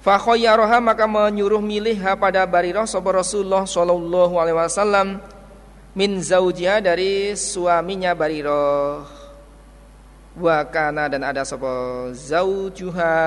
Fa 0.00 0.16
khayyaraha 0.18 0.80
maka 0.80 1.04
menyuruh 1.04 1.60
milih 1.60 2.00
pada 2.16 2.48
Barirah 2.48 2.88
sapa 2.88 3.12
Rasulullah 3.12 3.68
sallallahu 3.68 4.34
alaihi 4.34 4.56
wasallam 4.56 5.20
min 5.94 6.18
zaujiha 6.18 6.80
dari 6.80 7.36
suaminya 7.36 8.16
Barirah. 8.16 9.04
Wa 10.32 10.64
kana 10.64 11.12
dan 11.12 11.28
ada 11.28 11.44
sapa 11.44 12.08
zaujuha 12.16 13.20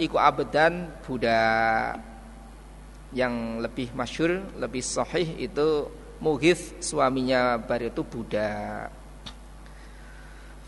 iku 0.00 0.16
abdan 0.16 0.88
budak 1.04 2.15
yang 3.16 3.64
lebih 3.64 3.96
masyur, 3.96 4.44
lebih 4.60 4.84
sahih 4.84 5.24
itu 5.40 5.88
Mughith 6.20 6.84
suaminya 6.84 7.56
Bari 7.56 7.88
itu 7.88 8.04
budak. 8.04 8.92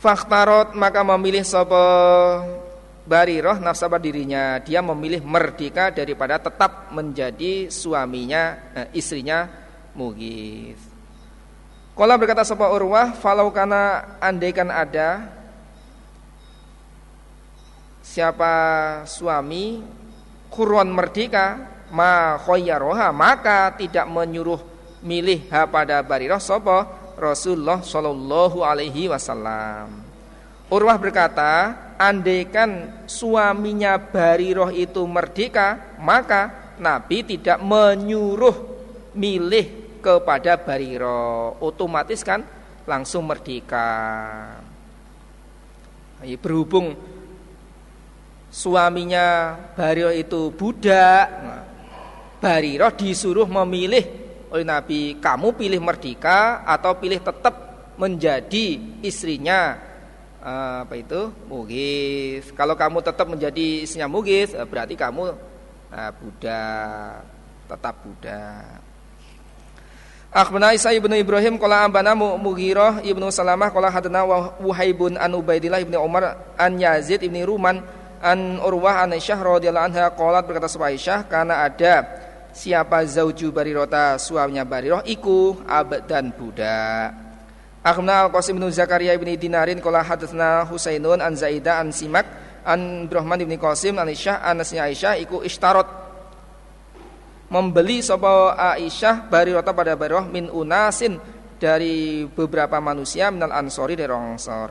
Fakhtarot 0.01 0.73
maka 0.73 1.05
memilih 1.05 1.45
sopo 1.45 1.77
Bariroh 3.09 3.61
nafsa 3.61 3.89
dirinya. 4.01 4.61
Dia 4.61 4.81
memilih 4.81 5.21
merdeka 5.25 5.93
daripada 5.93 6.41
tetap 6.41 6.93
menjadi 6.93 7.69
suaminya 7.69 8.73
eh, 8.77 8.89
Istrinya 8.97 9.49
Mughith. 9.97 10.81
Kala 11.97 12.15
berkata 12.15 12.47
sopo 12.47 12.65
Urwah 12.69 13.11
Falau 13.17 13.51
kana 13.51 14.17
andaikan 14.23 14.71
ada 14.71 15.35
Siapa 18.05 18.55
suami 19.05 19.83
Kurwan 20.49 20.89
merdeka 20.89 21.78
ma 21.93 22.37
khayyaroha 22.41 23.09
maka 23.13 23.73
tidak 23.77 24.05
menyuruh 24.09 24.61
milih 25.01 25.47
ha 25.53 25.65
pada 25.65 26.03
Barirah 26.03 26.43
sapa 26.43 26.87
Rasulullah 27.19 27.83
sallallahu 27.83 28.63
alaihi 28.63 29.11
wasallam. 29.11 30.07
Urwah 30.69 31.01
berkata, 31.01 31.75
andaikan 31.99 33.03
suaminya 33.09 33.99
Barirah 33.99 34.71
itu 34.71 35.03
merdeka, 35.09 35.97
maka 35.99 36.75
Nabi 36.79 37.25
tidak 37.25 37.59
menyuruh 37.65 38.55
milih 39.17 39.99
kepada 40.05 40.61
Barirah. 40.61 41.59
Otomatis 41.59 42.23
kan 42.23 42.45
langsung 42.87 43.27
merdeka. 43.27 43.91
Berhubung 46.39 46.95
suaminya 48.53 49.57
Barirah 49.73 50.15
itu 50.15 50.53
budak, 50.53 51.27
nah, 51.33 51.65
Bariroh 52.39 52.95
disuruh 52.95 53.51
memilih 53.51 54.07
oleh 54.49 54.65
Nabi, 54.65 55.19
kamu 55.21 55.59
pilih 55.59 55.81
merdeka 55.83 56.65
atau 56.65 56.97
pilih 56.97 57.21
tetap 57.21 57.55
menjadi 58.01 58.79
istrinya 59.05 59.77
uh, 60.41 60.87
apa 60.87 60.95
itu 60.97 61.35
mugis. 61.51 62.49
Kalau 62.55 62.79
kamu 62.79 63.03
tetap 63.05 63.27
menjadi 63.29 63.85
istrinya 63.85 64.09
mugis, 64.09 64.55
eh, 64.55 64.65
berarti 64.65 64.95
kamu 64.97 65.35
uh, 65.93 66.11
budak, 66.17 67.27
tetap 67.69 67.95
budak. 68.07 68.89
Akhbarana 70.29 70.77
Isa 70.77 70.93
ibnu 70.93 71.17
Ibrahim 71.17 71.57
qala 71.57 71.89
ambana 71.89 72.13
Mughirah 72.13 73.01
ibnu 73.01 73.33
Salamah 73.33 73.73
qala 73.73 73.89
hadana 73.89 74.29
Wuhaibun 74.61 75.17
an 75.17 75.33
Ubaidillah 75.33 75.81
ibnu 75.81 75.97
Umar 75.97 76.53
an 76.61 76.77
Yazid 76.77 77.25
ibnu 77.25 77.49
Ruman 77.49 77.81
an 78.21 78.61
Urwah 78.61 79.09
an 79.09 79.17
Aisyah 79.17 79.41
radhiyallahu 79.41 79.89
anha 79.89 80.13
qalat 80.13 80.45
berkata 80.45 80.69
Aisyah 80.69 81.25
karena 81.25 81.65
ada 81.65 82.18
siapa 82.59 83.07
zauju 83.07 83.55
barirota 83.55 84.19
suaminya 84.19 84.67
bariroh 84.67 85.07
iku 85.07 85.63
abad 85.63 86.03
dan 86.11 86.35
budak 86.35 87.31
Akhna 87.79 88.27
Al-Qasim 88.27 88.59
bin 88.59 88.67
Zakaria 88.75 89.15
bin 89.15 89.31
Dinarin 89.39 89.79
qala 89.79 90.03
hadatsna 90.03 90.67
Husainun 90.67 91.23
an 91.23 91.39
Zaidah 91.39 91.79
an 91.79 91.95
Simak 91.95 92.27
an 92.67 93.07
Abdurrahman 93.07 93.47
bin 93.47 93.55
Qasim 93.55 93.97
an 94.03 94.11
Aisyah 94.11 94.43
an 94.43 94.59
Aisyah 94.59 95.15
iku 95.23 95.47
ishtarot 95.47 95.87
membeli 97.47 98.03
sapa 98.03 98.59
Aisyah 98.75 99.31
barirota 99.31 99.71
pada 99.71 99.95
barirah 99.95 100.27
min 100.27 100.51
unasin 100.51 101.23
dari 101.59 102.27
beberapa 102.27 102.83
manusia 102.83 103.31
minal 103.31 103.55
ansori 103.55 103.95
dari 103.95 104.11
orang 104.11 104.35
ansor. 104.39 104.69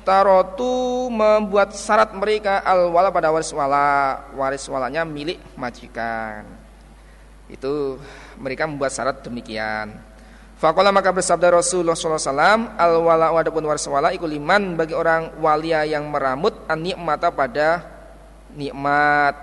Yashtarotu 0.00 1.12
membuat 1.12 1.76
syarat 1.76 2.16
mereka 2.16 2.64
al 2.64 2.88
wala 2.88 3.12
pada 3.12 3.28
waris 3.28 3.52
wala 3.52 4.16
waris 4.32 4.64
walanya 4.72 5.04
milik 5.04 5.36
majikan. 5.60 6.48
Itu 7.52 8.00
mereka 8.40 8.64
membuat 8.64 8.96
syarat 8.96 9.20
demikian. 9.20 9.92
Fakola 10.56 10.88
maka 10.88 11.12
bersabda 11.12 11.52
Rasulullah 11.52 11.92
SAW 11.92 12.80
Al 12.80 12.96
wala 12.96 13.28
wadapun 13.28 13.60
waris 13.60 13.84
wala 13.92 14.08
iku 14.16 14.24
liman 14.24 14.72
bagi 14.72 14.96
orang 14.96 15.36
walia 15.36 15.84
yang 15.84 16.08
meramut 16.08 16.56
an 16.64 16.80
nikmata 16.80 17.28
pada 17.28 17.84
nikmat 18.56 19.36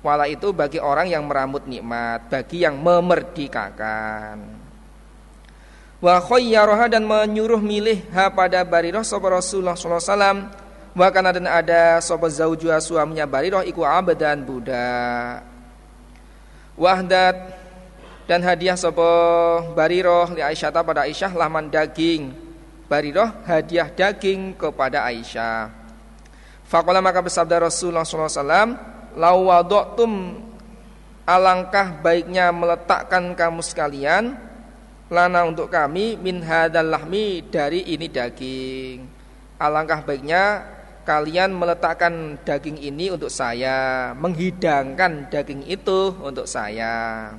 Wala 0.00 0.24
itu 0.24 0.56
bagi 0.56 0.80
orang 0.80 1.08
yang 1.12 1.28
meramut 1.28 1.68
nikmat 1.68 2.32
Bagi 2.32 2.64
yang 2.64 2.80
memerdekakan 2.80 4.57
Wa 5.98 6.22
khayyaroha 6.22 6.86
dan 6.86 7.02
menyuruh 7.02 7.58
milih 7.58 8.06
ha 8.14 8.30
pada 8.30 8.62
bariroh 8.62 9.02
Sopa 9.02 9.34
Rasulullah 9.34 9.74
SAW 9.74 10.46
Wa 10.94 11.08
kana 11.14 11.34
dan 11.34 11.46
ada 11.46 11.98
sopa 12.02 12.30
zaujua 12.30 12.78
suaminya 12.78 13.26
bariroh 13.26 13.66
Iku 13.66 13.82
abadan 13.82 14.46
budak 14.46 15.42
Wahdat 16.78 17.58
dan 18.28 18.44
hadiah 18.44 18.76
sopo 18.76 19.08
bariroh 19.72 20.36
li 20.36 20.44
Aisyah 20.44 20.68
pada 20.84 21.08
Aisyah 21.08 21.32
laman 21.32 21.72
daging. 21.72 22.36
Bariroh 22.84 23.32
hadiah 23.48 23.88
daging 23.88 24.52
kepada 24.52 25.08
Aisyah. 25.08 25.72
Fakola 26.68 27.00
maka 27.00 27.24
bersabda 27.24 27.64
Rasulullah 27.64 28.04
SAW 28.04 28.76
Lawadoktum 29.16 30.44
alangkah 31.24 31.96
baiknya 32.04 32.52
meletakkan 32.52 33.32
kamu 33.32 33.64
sekalian 33.64 34.36
lana 35.08 35.48
untuk 35.48 35.72
kami 35.72 36.20
min 36.20 36.44
hadal 36.44 36.92
lahmi 36.92 37.44
dari 37.48 37.84
ini 37.88 38.08
daging. 38.12 39.08
Alangkah 39.56 40.04
baiknya 40.04 40.62
kalian 41.08 41.56
meletakkan 41.56 42.36
daging 42.44 42.76
ini 42.84 43.08
untuk 43.08 43.32
saya 43.32 44.12
menghidangkan 44.12 45.32
daging 45.32 45.64
itu 45.64 46.12
untuk 46.20 46.44
saya. 46.44 47.32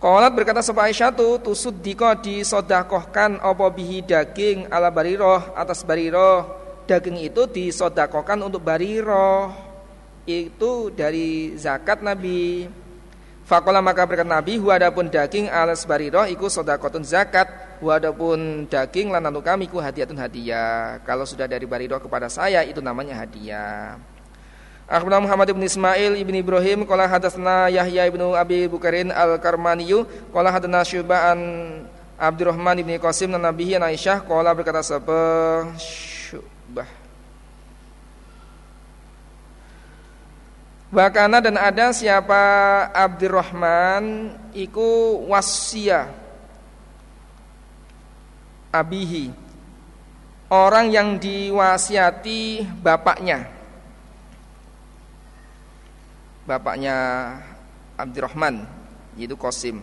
Qalat 0.00 0.32
berkata 0.36 0.60
sebab 0.60 0.88
Aisyah 0.88 1.12
tu 1.16 1.40
tusud 1.40 1.80
diko 1.80 2.08
disodakohkan 2.20 3.40
opo 3.40 3.68
bihi 3.72 4.04
daging 4.04 4.68
ala 4.68 4.92
bariroh 4.92 5.52
atas 5.56 5.84
bariroh 5.84 6.44
daging 6.84 7.24
itu 7.24 7.48
disodakohkan 7.48 8.40
untuk 8.44 8.60
bariroh 8.64 9.52
itu 10.24 10.92
dari 10.92 11.56
zakat 11.60 12.00
Nabi. 12.00 12.68
Fakola 13.44 13.84
maka 13.84 14.08
berkata 14.08 14.24
Nabi 14.24 14.56
Wadapun 14.56 15.12
daging 15.12 15.52
alas 15.52 15.84
bariroh 15.84 16.24
iku 16.24 16.48
sodakotun 16.48 17.04
zakat. 17.04 17.44
Wadapun 17.84 18.64
daging 18.72 19.12
lananu 19.12 19.44
kami 19.44 19.68
ku 19.68 19.76
hadiatun 19.76 20.16
hadiah. 20.16 20.96
Kalau 21.04 21.28
sudah 21.28 21.44
dari 21.44 21.68
bariroh 21.68 22.00
kepada 22.00 22.32
saya 22.32 22.64
itu 22.64 22.80
namanya 22.80 23.20
hadiah. 23.20 24.00
Akhbarana 24.88 25.24
Muhammad 25.24 25.48
ibn 25.52 25.64
Ismail 25.64 26.12
ibn 26.20 26.36
Ibrahim 26.36 26.84
qala 26.88 27.08
hadatsna 27.08 27.72
Yahya 27.72 28.04
ibn 28.08 28.20
Abi 28.32 28.68
Bukarin 28.68 29.12
al-Karmaniyu 29.12 30.04
qala 30.28 30.52
hadatsna 30.52 30.84
Syu'ban 30.84 31.40
Abdurrahman 32.20 32.80
ibn 32.80 32.92
Qasim 33.00 33.32
dan 33.32 33.44
Nabi 33.44 33.76
Aisyah 33.76 34.24
qala 34.24 34.52
berkata 34.52 34.84
sapa 34.84 35.64
Wakana 40.94 41.42
dan 41.42 41.58
ada 41.58 41.90
siapa 41.90 42.38
Abdurrahman 42.94 44.30
iku 44.54 45.18
wasia 45.26 46.06
abihi 48.70 49.34
orang 50.54 50.94
yang 50.94 51.18
diwasiati 51.18 52.62
bapaknya 52.78 53.50
bapaknya 56.46 56.96
Abdurrahman 57.98 58.62
yaitu 59.18 59.34
Qasim. 59.34 59.82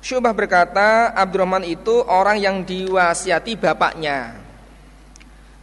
Syubah 0.00 0.30
berkata 0.32 1.10
Abdurrahman 1.18 1.66
itu 1.66 1.98
orang 2.06 2.38
yang 2.38 2.62
diwasiati 2.62 3.58
bapaknya. 3.58 4.38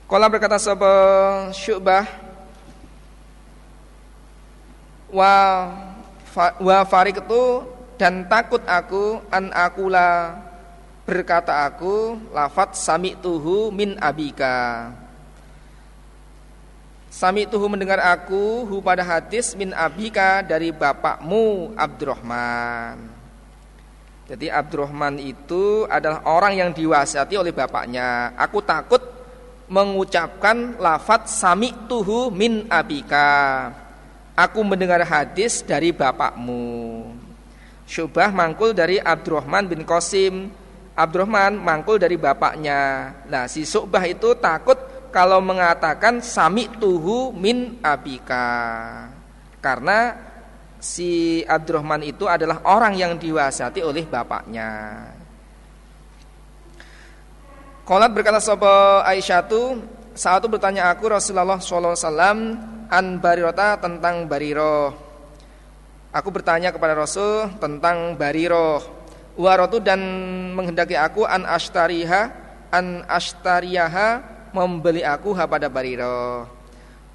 Kala 0.07 0.27
berkata 0.27 0.59
sapa 0.59 0.91
Syubah 1.55 2.26
wa 5.11 5.33
wa 6.59 6.79
dan 7.97 8.29
takut 8.29 8.61
aku 8.69 9.23
an 9.33 9.49
akula 9.55 10.37
berkata 11.07 11.65
aku 11.65 12.19
lafat 12.35 12.77
sami 12.77 13.17
tuhu 13.17 13.73
min 13.73 13.97
abika 13.97 14.91
Sami 17.17 17.49
tuhu 17.49 17.65
mendengar 17.65 17.97
aku 17.97 18.69
hu 18.69 18.77
pada 18.77 19.01
hadis 19.01 19.57
min 19.57 19.73
abika 19.73 20.45
dari 20.45 20.69
bapakmu 20.69 21.73
Abdurrahman. 21.73 23.09
Jadi 24.29 24.53
Abdurrahman 24.53 25.17
itu 25.17 25.89
adalah 25.89 26.21
orang 26.29 26.61
yang 26.61 26.69
diwasiati 26.69 27.33
oleh 27.33 27.49
bapaknya. 27.49 28.37
Aku 28.37 28.61
takut 28.61 29.01
mengucapkan 29.65 30.77
lafat 30.77 31.25
sami 31.25 31.73
tuhu 31.89 32.29
min 32.29 32.69
abika. 32.69 33.73
Aku 34.37 34.61
mendengar 34.61 35.01
hadis 35.01 35.65
dari 35.65 35.89
bapakmu. 35.89 37.09
Syubah 37.89 38.29
mangkul 38.29 38.77
dari 38.77 39.01
Abdurrahman 39.01 39.65
bin 39.65 39.81
Qasim. 39.81 40.53
Abdurrahman 40.93 41.57
mangkul 41.57 41.97
dari 41.97 42.21
bapaknya. 42.21 43.11
Nah 43.25 43.49
si 43.49 43.65
Syubah 43.65 44.05
itu 44.05 44.37
takut 44.37 44.77
kalau 45.09 45.41
mengatakan 45.41 46.21
sami 46.21 46.69
tuhu 46.77 47.33
min 47.33 47.81
abika 47.81 48.45
karena 49.57 50.13
si 50.77 51.41
Abdurrahman 51.41 52.05
itu 52.05 52.29
adalah 52.29 52.61
orang 52.69 52.93
yang 52.93 53.17
diwasiati 53.17 53.81
oleh 53.81 54.05
bapaknya. 54.05 54.69
Kolat 57.87 58.11
berkata 58.11 58.43
sopo 58.43 59.01
Aisyah 59.01 59.41
tu 59.47 59.79
saat 60.17 60.41
itu 60.41 60.49
bertanya 60.49 60.89
aku 60.89 61.13
Rasulullah 61.13 61.61
SAW 61.61 62.33
an 62.89 63.05
barirota 63.21 63.77
tentang 63.77 64.25
bariro. 64.25 64.91
Aku 66.11 66.33
bertanya 66.33 66.73
kepada 66.73 66.97
Rasul 66.97 67.53
tentang 67.61 68.17
bariro. 68.17 68.81
Warotu 69.37 69.77
dan 69.77 70.01
menghendaki 70.57 70.97
aku 70.97 71.21
an 71.21 71.45
ashtariha 71.45 72.33
an 72.73 73.05
ashtariyaha 73.05 74.25
membeli 74.51 75.05
aku 75.05 75.37
pada 75.37 75.69
bariro 75.69 76.57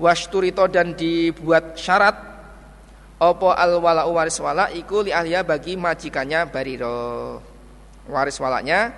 wasturito 0.02 0.66
dan 0.66 0.98
dibuat 0.98 1.78
syarat 1.78 2.18
opo 3.22 3.54
al 3.54 3.78
wala 3.78 4.02
waris 4.10 4.42
wala 4.42 4.66
iku 4.74 5.06
li 5.06 5.14
ahliya 5.14 5.46
bagi 5.46 5.78
majikannya 5.78 6.50
bariro 6.50 7.38
waris 8.10 8.42
walanya 8.42 8.90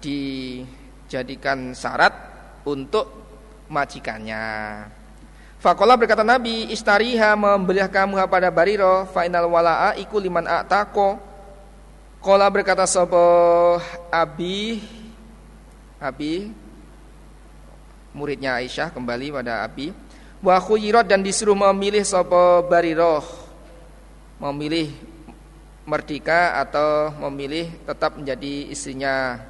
dijadikan 0.00 1.76
syarat 1.76 2.16
untuk 2.64 3.27
majikannya. 3.68 4.44
Fakola 5.58 5.94
berkata 5.98 6.26
Nabi 6.26 6.70
istariha 6.72 7.34
membeli 7.34 7.82
kamu 7.84 8.18
pada 8.30 8.48
bariro 8.48 9.06
final 9.10 9.50
walaa 9.50 9.94
iku 9.98 10.18
liman 10.22 10.46
atako 10.46 11.18
Kola 12.18 12.50
berkata 12.50 12.82
sopo 12.82 13.78
abi? 14.10 14.82
Abi 16.02 16.50
muridnya 18.10 18.58
Aisyah 18.58 18.90
kembali 18.90 19.30
pada 19.30 19.62
Abi. 19.62 19.94
Wa 20.42 20.58
khuyirat 20.58 21.06
dan 21.06 21.22
disuruh 21.22 21.54
memilih 21.54 22.02
sapa 22.02 22.62
bariroh 22.66 23.22
memilih 24.38 24.94
merdeka 25.82 26.58
atau 26.58 27.10
memilih 27.26 27.70
tetap 27.86 28.18
menjadi 28.18 28.70
istrinya 28.70 29.42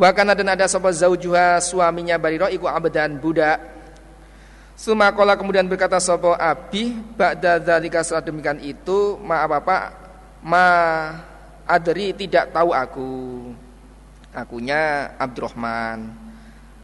wa 0.00 0.10
kana 0.16 0.32
dan 0.32 0.48
ada 0.56 0.64
sapa 0.64 0.88
zaujuha 0.88 1.60
suaminya 1.60 2.16
bariroh 2.16 2.48
iku 2.48 2.64
abdan 2.64 3.20
budak 3.20 3.60
Sumakola 4.80 5.36
kemudian 5.36 5.68
berkata 5.68 6.00
sopo 6.00 6.32
abi 6.32 6.96
Ba'da 6.96 7.60
dzalika 7.60 8.00
setelah 8.00 8.24
demikian 8.24 8.56
itu 8.64 9.20
Ma 9.20 9.44
apa 9.44 9.92
Ma 10.40 10.68
adri 11.68 12.16
tidak 12.16 12.48
tahu 12.48 12.72
aku 12.72 13.12
Akunya 14.32 15.12
Abdurrahman 15.20 16.30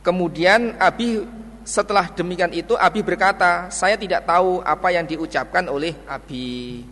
Kemudian 0.05 0.79
Abi 0.79 1.25
setelah 1.67 2.07
demikian 2.14 2.55
itu 2.55 2.79
Abi 2.79 3.03
berkata, 3.03 3.67
saya 3.75 3.99
tidak 3.99 4.23
tahu 4.23 4.62
apa 4.62 4.95
yang 4.95 5.03
diucapkan 5.03 5.67
oleh 5.67 5.99
Abi. 6.07 6.87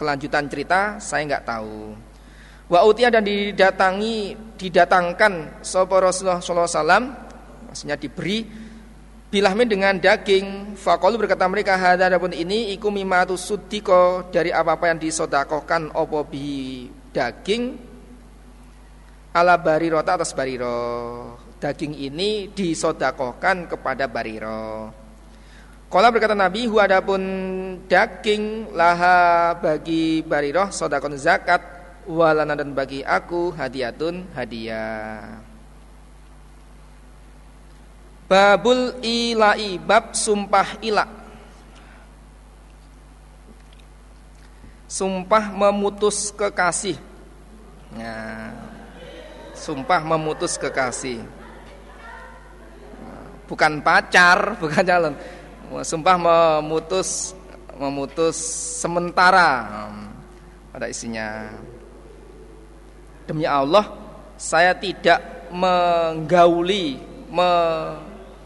Kelanjutan 0.00 0.48
cerita 0.48 0.96
saya 1.04 1.28
nggak 1.28 1.44
tahu. 1.44 1.92
Wa 2.68 2.84
utia 2.84 3.08
dan 3.08 3.24
didatangi 3.24 4.36
didatangkan 4.60 5.64
sapa 5.64 6.04
Rasulullah 6.04 6.44
sallallahu 6.44 6.68
alaihi 6.68 6.76
wasallam 6.76 7.04
maksudnya 7.68 7.96
diberi 7.96 8.44
bilahmin 9.32 9.68
dengan 9.68 9.96
daging. 9.96 10.76
Faqalu 10.76 11.24
berkata 11.24 11.48
mereka 11.48 11.80
hadza 11.80 12.12
ini 12.36 12.76
iku 12.76 12.92
mimatu 12.92 13.40
suddiko 13.40 14.28
dari 14.28 14.52
apa-apa 14.52 14.92
yang 14.92 15.00
disodakohkan 15.00 15.96
opo 15.96 16.28
bi 16.28 16.88
daging 17.12 17.76
ala 19.32 19.56
barirota 19.56 20.20
atas 20.20 20.36
bariro. 20.36 21.36
Daging 21.58 21.96
ini 21.96 22.52
disodakohkan 22.52 23.66
kepada 23.66 24.06
bariro. 24.06 24.92
Kala 25.88 26.12
berkata 26.12 26.36
Nabi, 26.36 26.68
huwa 26.68 26.84
adapun 26.84 27.22
daging 27.88 28.76
laha 28.76 29.56
bagi 29.56 30.20
bariroh 30.20 30.68
sodakon 30.68 31.16
zakat 31.16 31.77
walana 32.08 32.56
dan 32.56 32.72
bagi 32.72 33.04
aku 33.04 33.52
hadiatun 33.52 34.24
hadiah. 34.32 35.44
Babul 38.28 39.00
ilai 39.04 39.76
bab 39.76 40.16
sumpah 40.16 40.80
ila. 40.84 41.04
Sumpah 44.88 45.52
memutus 45.52 46.32
kekasih. 46.32 46.96
Ya. 47.96 48.52
Sumpah 49.52 50.00
memutus 50.00 50.56
kekasih. 50.56 51.24
Bukan 53.48 53.80
pacar, 53.80 54.52
bukan 54.60 54.84
calon. 54.84 55.14
Sumpah 55.84 56.16
memutus 56.16 57.32
memutus 57.78 58.36
sementara 58.80 59.64
pada 60.72 60.88
isinya. 60.88 61.48
Demi 63.28 63.44
Allah, 63.44 63.92
saya 64.40 64.72
tidak 64.72 65.52
menggauli, 65.52 66.96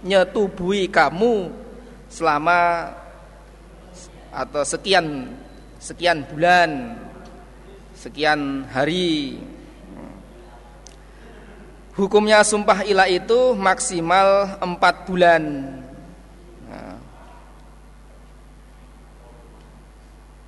menyetubui 0.03 0.91
kamu 0.91 1.55
selama 2.11 2.91
atau 4.35 4.67
sekian 4.67 5.31
sekian 5.79 6.27
bulan, 6.27 6.99
sekian 7.95 8.67
hari. 8.71 9.39
Hukumnya 11.93 12.41
sumpah 12.41 12.89
ilah 12.89 13.05
itu 13.05 13.53
maksimal 13.53 14.57
empat 14.59 15.05
bulan. 15.05 15.43
Nah. 16.65 16.97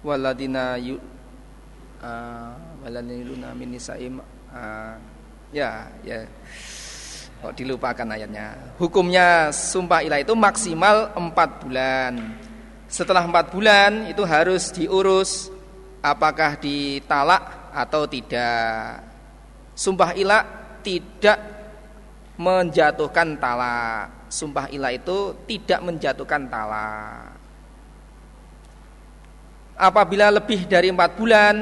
Waladina 0.01 0.81
yu, 0.81 0.97
uh, 2.01 2.64
walaniluna 2.85 3.57
min 3.57 3.73
nisaim. 3.73 4.21
Uh, 4.53 4.95
ya 5.51 5.89
ya. 6.05 6.29
Kok 7.41 7.57
dilupakan 7.57 8.09
ayatnya? 8.09 8.57
Hukumnya 8.81 9.53
sumpah 9.53 10.01
ilah 10.05 10.21
itu 10.21 10.33
maksimal 10.37 11.13
empat 11.13 11.61
bulan. 11.61 12.13
Setelah 12.89 13.25
empat 13.25 13.53
bulan 13.53 14.09
itu 14.09 14.23
harus 14.25 14.73
diurus 14.73 15.53
apakah 16.01 16.57
ditalak 16.57 17.73
atau 17.73 18.09
tidak. 18.09 19.05
Sumpah 19.77 20.17
ilah 20.17 20.45
tidak 20.81 21.37
menjatuhkan 22.41 23.37
talak. 23.37 24.29
Sumpah 24.33 24.71
ilah 24.73 24.93
itu 24.95 25.37
tidak 25.45 25.81
menjatuhkan 25.85 26.49
talak. 26.49 27.35
Apabila 29.75 30.31
lebih 30.31 30.65
dari 30.71 30.89
empat 30.89 31.19
bulan 31.19 31.55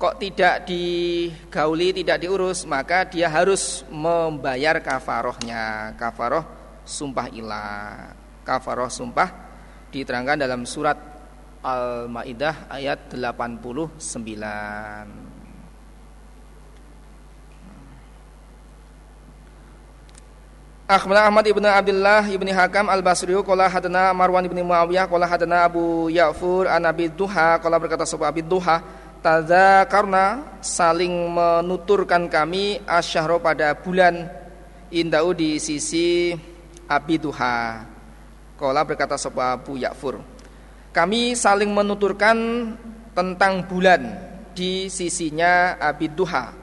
kok 0.00 0.16
tidak 0.16 0.64
digauli, 0.64 1.92
tidak 1.92 2.24
diurus, 2.24 2.64
maka 2.64 3.04
dia 3.04 3.28
harus 3.28 3.84
membayar 3.92 4.80
kafarohnya. 4.80 5.92
Kafaroh 6.00 6.40
sumpah 6.88 7.28
ilah. 7.28 8.16
Kafaroh 8.40 8.88
sumpah 8.88 9.28
diterangkan 9.92 10.40
dalam 10.40 10.64
surat 10.64 10.96
Al-Maidah 11.60 12.72
ayat 12.72 13.12
89. 13.12 14.00
Akhbarana 20.90 21.30
Ahmad 21.30 21.46
ibn 21.46 21.62
Abdullah 21.62 22.26
ibn 22.26 22.50
Hakam 22.50 22.90
al-Basri 22.90 23.30
qala 23.46 23.70
hadana 23.70 24.10
Marwan 24.10 24.42
ibn 24.42 24.58
Muawiyah 24.58 25.06
qala 25.06 25.22
hadana 25.22 25.62
Abu 25.62 26.10
Ya'fur 26.10 26.66
an 26.66 26.82
Abi 26.82 27.06
Duha 27.06 27.62
qala 27.62 27.78
berkata 27.78 28.02
sapa 28.02 28.26
Abi 28.26 28.42
Duha 28.42 28.82
Tada 29.20 29.84
karena 29.84 30.56
saling 30.64 31.12
menuturkan 31.28 32.24
kami 32.24 32.80
asyahro 32.88 33.36
pada 33.36 33.76
bulan 33.76 34.32
indau 34.88 35.36
di 35.36 35.60
sisi 35.60 36.32
abiduha. 36.88 37.84
Kola 38.56 38.80
berkata 38.80 39.20
sopa 39.20 39.60
Abu 39.60 39.76
Yakfur. 39.76 40.24
Kami 40.96 41.36
saling 41.36 41.68
menuturkan 41.68 42.36
tentang 43.12 43.68
bulan 43.68 44.08
di 44.56 44.88
sisinya 44.88 45.76
abiduha. 45.76 46.56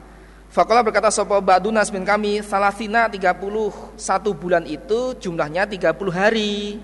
Fakola 0.50 0.82
berkata 0.82 1.14
sopa 1.14 1.38
Ba'dunas 1.38 1.94
bin 1.94 2.02
kami 2.02 2.42
salasina 2.42 3.06
31 3.06 3.94
bulan 4.34 4.66
itu 4.66 5.14
jumlahnya 5.14 5.62
30 5.70 5.94
hari. 6.10 6.82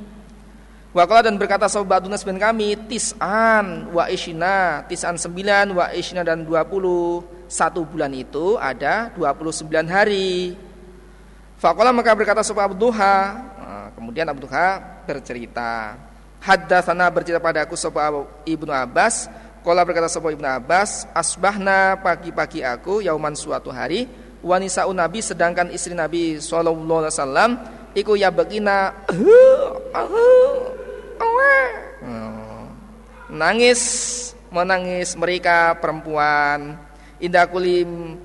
Wakala 0.94 1.26
dan 1.26 1.34
berkata 1.34 1.66
sahabat 1.66 2.06
Dunas 2.06 2.22
bin 2.22 2.38
kami 2.38 2.78
tis'an 2.86 3.90
wa 3.90 4.06
ishina 4.06 4.86
tis'an 4.86 5.18
sembilan 5.18 5.74
wa 5.74 5.90
ishina 5.90 6.22
dan 6.22 6.46
dua 6.46 6.62
puluh 6.62 7.18
satu 7.50 7.82
bulan 7.82 8.14
itu 8.14 8.54
ada 8.54 9.10
dua 9.10 9.34
puluh 9.34 9.50
sembilan 9.50 9.90
hari. 9.90 10.54
Fakola 11.58 11.90
maka 11.90 12.14
berkata 12.14 12.46
sahabat 12.46 12.78
Duha 12.78 13.16
nah, 13.58 13.88
kemudian 13.96 14.28
Abu 14.28 14.44
Duha 14.44 14.78
bercerita 15.08 15.96
Haddatsana 16.42 17.08
bercerita 17.08 17.40
pada 17.40 17.64
aku 17.64 17.72
sahabat 17.72 18.44
Ibnu 18.44 18.68
Abbas 18.68 19.32
Kola 19.64 19.80
berkata 19.80 20.12
sahabat 20.12 20.36
Ibnu 20.36 20.44
Abbas 20.44 21.08
Asbahna 21.16 21.96
pagi-pagi 22.04 22.60
aku 22.60 23.00
Yauman 23.00 23.32
suatu 23.32 23.72
hari 23.72 24.04
Wanisa 24.44 24.84
Nabi 24.84 25.24
sedangkan 25.24 25.72
istri 25.72 25.96
Nabi 25.96 26.36
Sallallahu 26.36 27.00
Alaihi 27.00 27.16
Wasallam 27.16 27.50
Iku 27.96 28.12
ya 28.18 28.28
begina 28.28 28.92
Hmm. 29.08 30.83
Nangis 33.34 33.80
menangis 34.54 35.18
mereka 35.18 35.74
perempuan. 35.82 36.78
Indah 37.18 37.50
kulim 37.50 38.18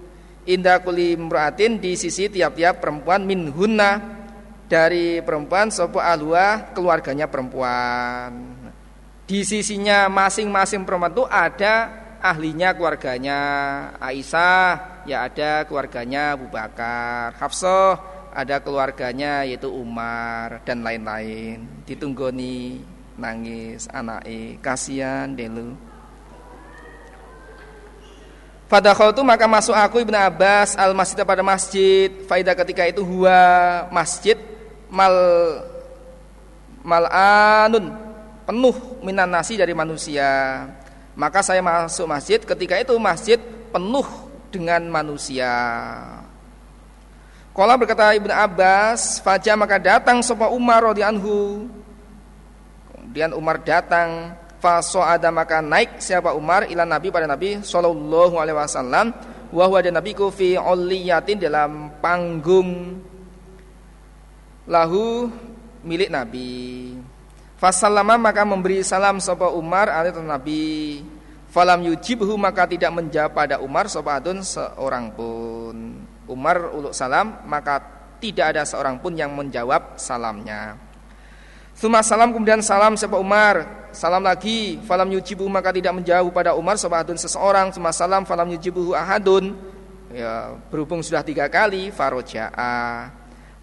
indah 0.46 0.82
di 1.58 1.94
sisi 1.98 2.30
tiap-tiap 2.30 2.78
perempuan 2.78 3.26
min 3.26 3.50
hunna. 3.50 4.18
Dari 4.70 5.18
perempuan 5.26 5.74
sopo 5.74 5.98
alua 5.98 6.70
keluarganya 6.78 7.26
perempuan. 7.26 8.54
Di 9.26 9.42
sisinya 9.42 10.06
masing-masing 10.06 10.86
perempuan 10.86 11.10
itu 11.10 11.26
ada 11.26 11.76
ahlinya 12.22 12.78
keluarganya. 12.78 13.42
Aisyah 13.98 15.02
ya 15.10 15.26
ada 15.26 15.66
keluarganya 15.66 16.38
Abu 16.38 16.54
Bakar. 16.54 17.34
Hafsah 17.42 18.19
ada 18.34 18.62
keluarganya 18.62 19.44
yaitu 19.46 19.70
Umar 19.70 20.62
dan 20.64 20.86
lain-lain. 20.86 21.66
Ditunggoni 21.86 22.82
nangis 23.20 23.90
anake 23.92 24.62
kasihan 24.64 25.32
delu. 25.34 25.76
Pada 28.70 28.94
itu 28.94 29.22
maka 29.26 29.50
masuk 29.50 29.74
aku 29.74 30.06
Ibnu 30.06 30.14
Abbas 30.14 30.78
al 30.78 30.94
masjid 30.94 31.26
pada 31.26 31.42
masjid. 31.42 32.14
Faidah 32.30 32.54
ketika 32.54 32.86
itu 32.86 33.02
huwa 33.02 33.42
masjid 33.90 34.38
mal 34.86 35.14
mal 36.86 37.10
anun 37.66 37.98
penuh 38.46 38.78
minan 39.02 39.26
nasi 39.26 39.58
dari 39.58 39.74
manusia. 39.74 40.70
Maka 41.18 41.42
saya 41.42 41.66
masuk 41.66 42.06
masjid 42.06 42.38
ketika 42.38 42.78
itu 42.78 42.94
masjid 43.02 43.42
penuh 43.74 44.06
dengan 44.54 44.86
manusia 44.86 45.50
Kala 47.60 47.76
berkata 47.76 48.16
Ibnu 48.16 48.32
Abbas, 48.32 49.20
fajar 49.20 49.60
maka 49.60 49.76
datang 49.76 50.24
sapa 50.24 50.48
Umar 50.48 50.80
radhiyallahu 50.80 51.68
Kemudian 52.96 53.36
Umar 53.36 53.60
datang, 53.60 54.32
faso 54.64 55.04
ada 55.04 55.28
maka 55.28 55.60
naik 55.60 56.00
siapa 56.00 56.32
Umar 56.32 56.72
ila 56.72 56.88
Nabi 56.88 57.12
pada 57.12 57.28
Nabi 57.28 57.60
sallallahu 57.60 58.40
alaihi 58.40 58.56
wasallam 58.56 59.12
wa 59.52 59.64
huwa 59.68 59.84
dan 59.84 60.00
nabiku 60.00 60.32
fi 60.32 60.56
uliyatin 60.56 61.36
dalam 61.36 62.00
panggung 62.00 63.04
lahu 64.64 65.28
milik 65.84 66.08
Nabi. 66.08 66.96
Fasallama 67.60 68.16
maka 68.16 68.48
memberi 68.48 68.88
salam 68.88 69.20
sapa 69.20 69.52
Umar 69.52 69.92
alaihi 69.92 70.24
Nabi. 70.24 70.64
Falam 71.52 71.84
yujibhu 71.84 72.40
maka 72.40 72.64
tidak 72.72 72.96
menjawab 72.96 73.36
pada 73.36 73.60
Umar 73.60 73.92
sapa 73.92 74.16
adun 74.16 74.48
seorang 74.48 75.12
pun. 75.12 76.08
Umar 76.30 76.70
uluk 76.72 76.94
salam 76.94 77.42
maka 77.50 77.82
tidak 78.22 78.56
ada 78.56 78.64
seorang 78.68 79.02
pun 79.02 79.18
yang 79.18 79.34
menjawab 79.34 79.98
salamnya. 79.98 80.78
Suma 81.80 82.04
salam 82.04 82.36
kemudian 82.36 82.60
salam 82.60 83.00
siapa 83.00 83.16
Umar. 83.16 83.80
Salam 83.90 84.22
lagi 84.22 84.78
Falam 84.86 85.10
yujibu 85.10 85.50
maka 85.50 85.74
tidak 85.74 85.98
menjauh 85.98 86.30
pada 86.30 86.54
Umar 86.54 86.78
Sobatun 86.78 87.18
seseorang. 87.18 87.74
Suma 87.74 87.90
salam 87.96 88.28
falam 88.28 88.52
yujibu 88.52 88.94
ahadun. 88.94 89.56
Ya, 90.12 90.60
Berhubung 90.70 91.00
sudah 91.00 91.24
tiga 91.24 91.48
kali 91.48 91.90
Faroja'a. 91.90 93.10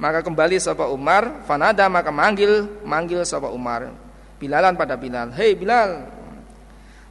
Maka 0.00 0.20
kembali 0.24 0.56
sahabat 0.58 0.88
Umar 0.92 1.44
Fanada 1.44 1.86
maka 1.92 2.08
manggil 2.08 2.66
Manggil 2.82 3.22
sahabat 3.22 3.52
Umar. 3.52 3.92
Bilalan 4.40 4.74
pada 4.74 4.96
Bilal. 4.96 5.36
Hei 5.36 5.52
Bilal. 5.52 6.08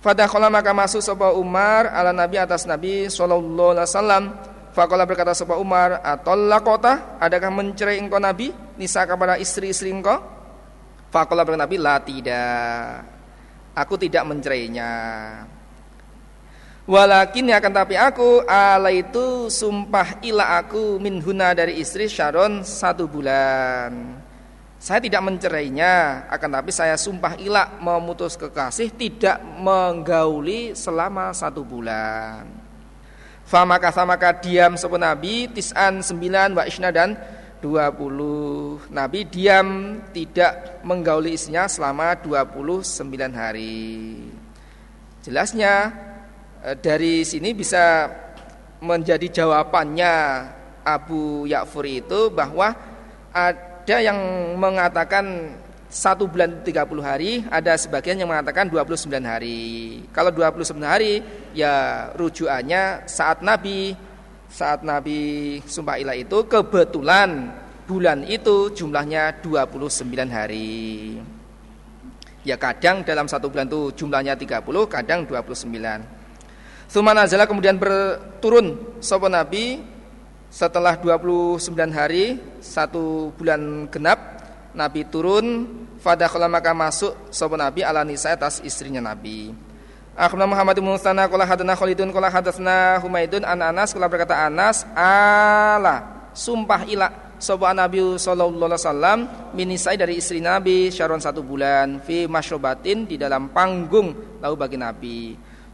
Fadakhala 0.02 0.50
maka 0.50 0.74
masuk 0.74 1.06
sahabat 1.06 1.38
Umar 1.38 1.94
Ala 1.94 2.10
Nabi 2.10 2.42
atas 2.42 2.66
Nabi 2.66 3.06
Sallallahu 3.14 3.78
alaihi 3.78 3.90
wasallam 3.94 4.24
Fakola 4.76 5.08
berkata 5.08 5.32
sahabat 5.32 5.56
Umar 5.56 6.04
Atolla 6.04 6.60
kota 6.60 7.16
Adakah 7.24 7.48
mencerai 7.48 7.96
engkau 7.96 8.20
Nabi? 8.20 8.52
Nisa 8.76 9.08
kepada 9.08 9.40
istri-istri 9.40 9.88
engkau? 9.88 10.20
Fakola 11.08 11.48
berkata 11.48 11.64
Nabi 11.64 11.80
La 11.80 11.96
tidak. 12.04 13.08
Aku 13.72 13.96
tidak 13.96 14.28
mencerainya. 14.28 14.92
Walakin 16.86 17.56
akan 17.56 17.72
tapi 17.72 17.96
aku 17.96 18.44
ala 18.46 18.92
itu 18.92 19.48
sumpah 19.48 20.20
ila 20.22 20.60
aku 20.60 21.00
minhuna 21.00 21.56
dari 21.56 21.80
istri 21.80 22.12
Sharon 22.12 22.62
satu 22.68 23.08
bulan. 23.08 24.22
Saya 24.78 25.02
tidak 25.02 25.26
mencerainya, 25.26 26.28
akan 26.30 26.62
tapi 26.62 26.70
saya 26.70 26.94
sumpah 26.94 27.42
ila 27.42 27.82
memutus 27.82 28.38
kekasih 28.38 28.94
tidak 28.94 29.42
menggauli 29.58 30.78
selama 30.78 31.34
satu 31.34 31.66
bulan. 31.66 32.65
Famaka 33.46 33.94
maka 34.04 34.34
diam 34.42 34.74
sepun 34.74 35.00
Nabi 35.00 35.48
tis'an 35.54 36.02
sembilan 36.02 36.58
wa 36.58 36.66
isna 36.66 36.90
dan 36.90 37.14
dua 37.62 37.94
puluh 37.94 38.82
Nabi 38.90 39.30
diam 39.30 40.02
tidak 40.10 40.82
menggauli 40.82 41.38
istrinya 41.38 41.70
selama 41.70 42.18
dua 42.18 42.44
puluh 42.50 42.82
sembilan 42.82 43.32
hari. 43.38 44.18
Jelasnya 45.22 46.06
Eh, 46.66 46.74
dari 46.82 47.22
sini 47.22 47.54
bisa 47.54 48.10
menjadi 48.82 49.30
jawabannya 49.30 50.14
Abu 50.82 51.46
Ya'fur 51.46 51.86
itu 51.86 52.34
bahwa 52.34 52.74
ada 53.30 53.98
yang 54.02 54.18
mengatakan 54.58 55.54
satu 55.96 56.28
bulan 56.28 56.60
30 56.60 56.76
hari, 57.00 57.48
ada 57.48 57.72
sebagian 57.80 58.20
yang 58.20 58.28
mengatakan 58.28 58.68
29 58.68 59.08
hari. 59.24 60.04
Kalau 60.12 60.28
29 60.28 60.76
hari 60.84 61.24
ya 61.56 62.12
rujukannya 62.20 63.08
saat 63.08 63.40
Nabi 63.40 63.96
saat 64.52 64.84
Nabi 64.84 65.64
sumpah 65.64 65.96
ilah 65.96 66.20
itu 66.20 66.44
kebetulan 66.52 67.48
bulan 67.88 68.28
itu 68.28 68.76
jumlahnya 68.76 69.40
29 69.40 70.28
hari. 70.28 71.16
Ya 72.44 72.60
kadang 72.60 73.08
dalam 73.08 73.32
satu 73.32 73.48
bulan 73.48 73.72
itu 73.72 73.96
jumlahnya 73.96 74.36
30, 74.36 74.68
kadang 74.92 75.24
29. 75.24 75.72
Sumanazala 76.92 77.48
kemudian 77.48 77.80
berturun 77.80 79.00
sopo 79.00 79.32
Nabi 79.32 79.80
setelah 80.52 81.00
29 81.00 81.58
hari 81.90 82.38
satu 82.60 83.32
bulan 83.40 83.88
genap 83.90 84.35
Nabi 84.76 85.08
turun 85.08 85.66
fadakhala 86.04 86.52
maka 86.52 86.76
masuk 86.76 87.16
sopo 87.32 87.56
Nabi 87.56 87.82
ala 87.82 88.04
nisa 88.04 88.36
atas 88.36 88.60
istrinya 88.62 89.00
Nabi. 89.00 89.56
Akhbarna 90.16 90.48
Muhammad 90.48 90.80
bin 90.80 90.88
Mustana 90.88 91.28
qala 91.28 91.44
hadana 91.44 91.76
Khalidun 91.76 92.12
qala 92.12 92.32
hadatsna 92.32 93.04
Humaidun 93.04 93.44
an 93.44 93.60
Anas 93.60 93.92
qala 93.92 94.08
berkata 94.08 94.48
Anas 94.48 94.88
ala 94.96 96.30
sumpah 96.32 96.88
ila 96.88 97.36
sapa 97.36 97.76
Nabi 97.76 98.00
sallallahu 98.16 98.64
alaihi 98.64 98.80
wasallam 98.80 99.20
minisai 99.52 100.00
dari 100.00 100.16
istri 100.16 100.40
Nabi 100.40 100.88
syaron 100.88 101.20
satu 101.20 101.44
bulan 101.44 102.00
fi 102.00 102.32
masyrobatin 102.32 103.04
di 103.04 103.20
dalam 103.20 103.52
panggung 103.52 104.40
lalu 104.40 104.56
bagi 104.56 104.78
Nabi. 104.80 105.20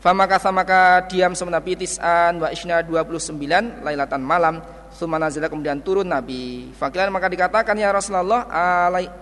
Famaka 0.01 0.41
maka 0.49 1.05
diam 1.05 1.37
sama 1.37 1.53
Nabi 1.53 1.77
tis'an 1.77 2.41
wa 2.41 2.49
isna 2.49 2.81
29 2.81 3.37
lailatan 3.85 4.21
malam 4.25 4.57
Suma 4.91 5.17
nazila 5.17 5.47
kemudian 5.47 5.79
turun 5.79 6.05
Nabi. 6.05 6.71
Fakilan 6.75 7.09
maka 7.09 7.31
dikatakan 7.31 7.75
ya 7.79 7.89
Rasulullah 7.95 8.45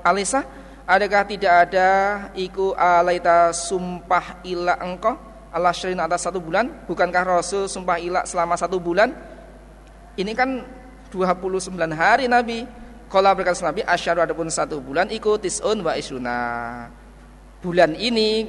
Alisa 0.04 0.44
Adakah 0.90 1.22
tidak 1.30 1.54
ada 1.70 1.90
Iku 2.34 2.74
alaita 2.74 3.54
sumpah 3.54 4.42
ila 4.42 4.74
engkau? 4.82 5.14
Allah 5.54 5.70
syirin 5.70 6.02
atas 6.02 6.26
satu 6.26 6.42
bulan. 6.42 6.66
Bukankah 6.90 7.42
Rasul 7.42 7.70
sumpah 7.70 8.02
ila 8.02 8.26
selama 8.26 8.58
satu 8.58 8.82
bulan? 8.82 9.14
Ini 10.18 10.34
kan 10.34 10.66
29 11.14 11.78
hari 11.94 12.26
Nabi. 12.26 12.66
Kalau 13.06 13.30
berkata 13.38 13.62
Nabi 13.66 13.82
Asyaru 13.86 14.22
adapun 14.22 14.54
satu 14.54 14.78
bulan 14.78 15.10
Iku 15.10 15.42
tis'un 15.42 15.82
wa 15.82 15.98
isuna 15.98 16.38
Bulan 17.58 17.98
ini 17.98 18.46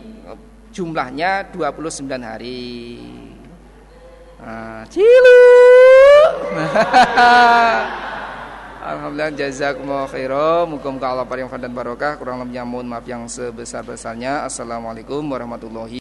jumlahnya 0.70 1.50
29 1.52 2.06
hari. 2.22 3.00
Nah, 4.40 4.84
cilu. 4.88 5.40
Alhamdulillah 8.80 9.34
jazakumullah 9.34 10.06
khairan. 10.06 10.70
Muga-muga 10.70 11.12
Allah 11.12 11.26
paring 11.26 11.50
dan 11.58 11.74
barokah. 11.74 12.16
Kurang 12.16 12.40
lebihnya 12.40 12.62
mohon 12.62 12.86
maaf 12.86 13.04
yang 13.04 13.26
sebesar-besarnya. 13.26 14.46
Assalamualaikum 14.46 15.26
warahmatullahi 15.26 15.98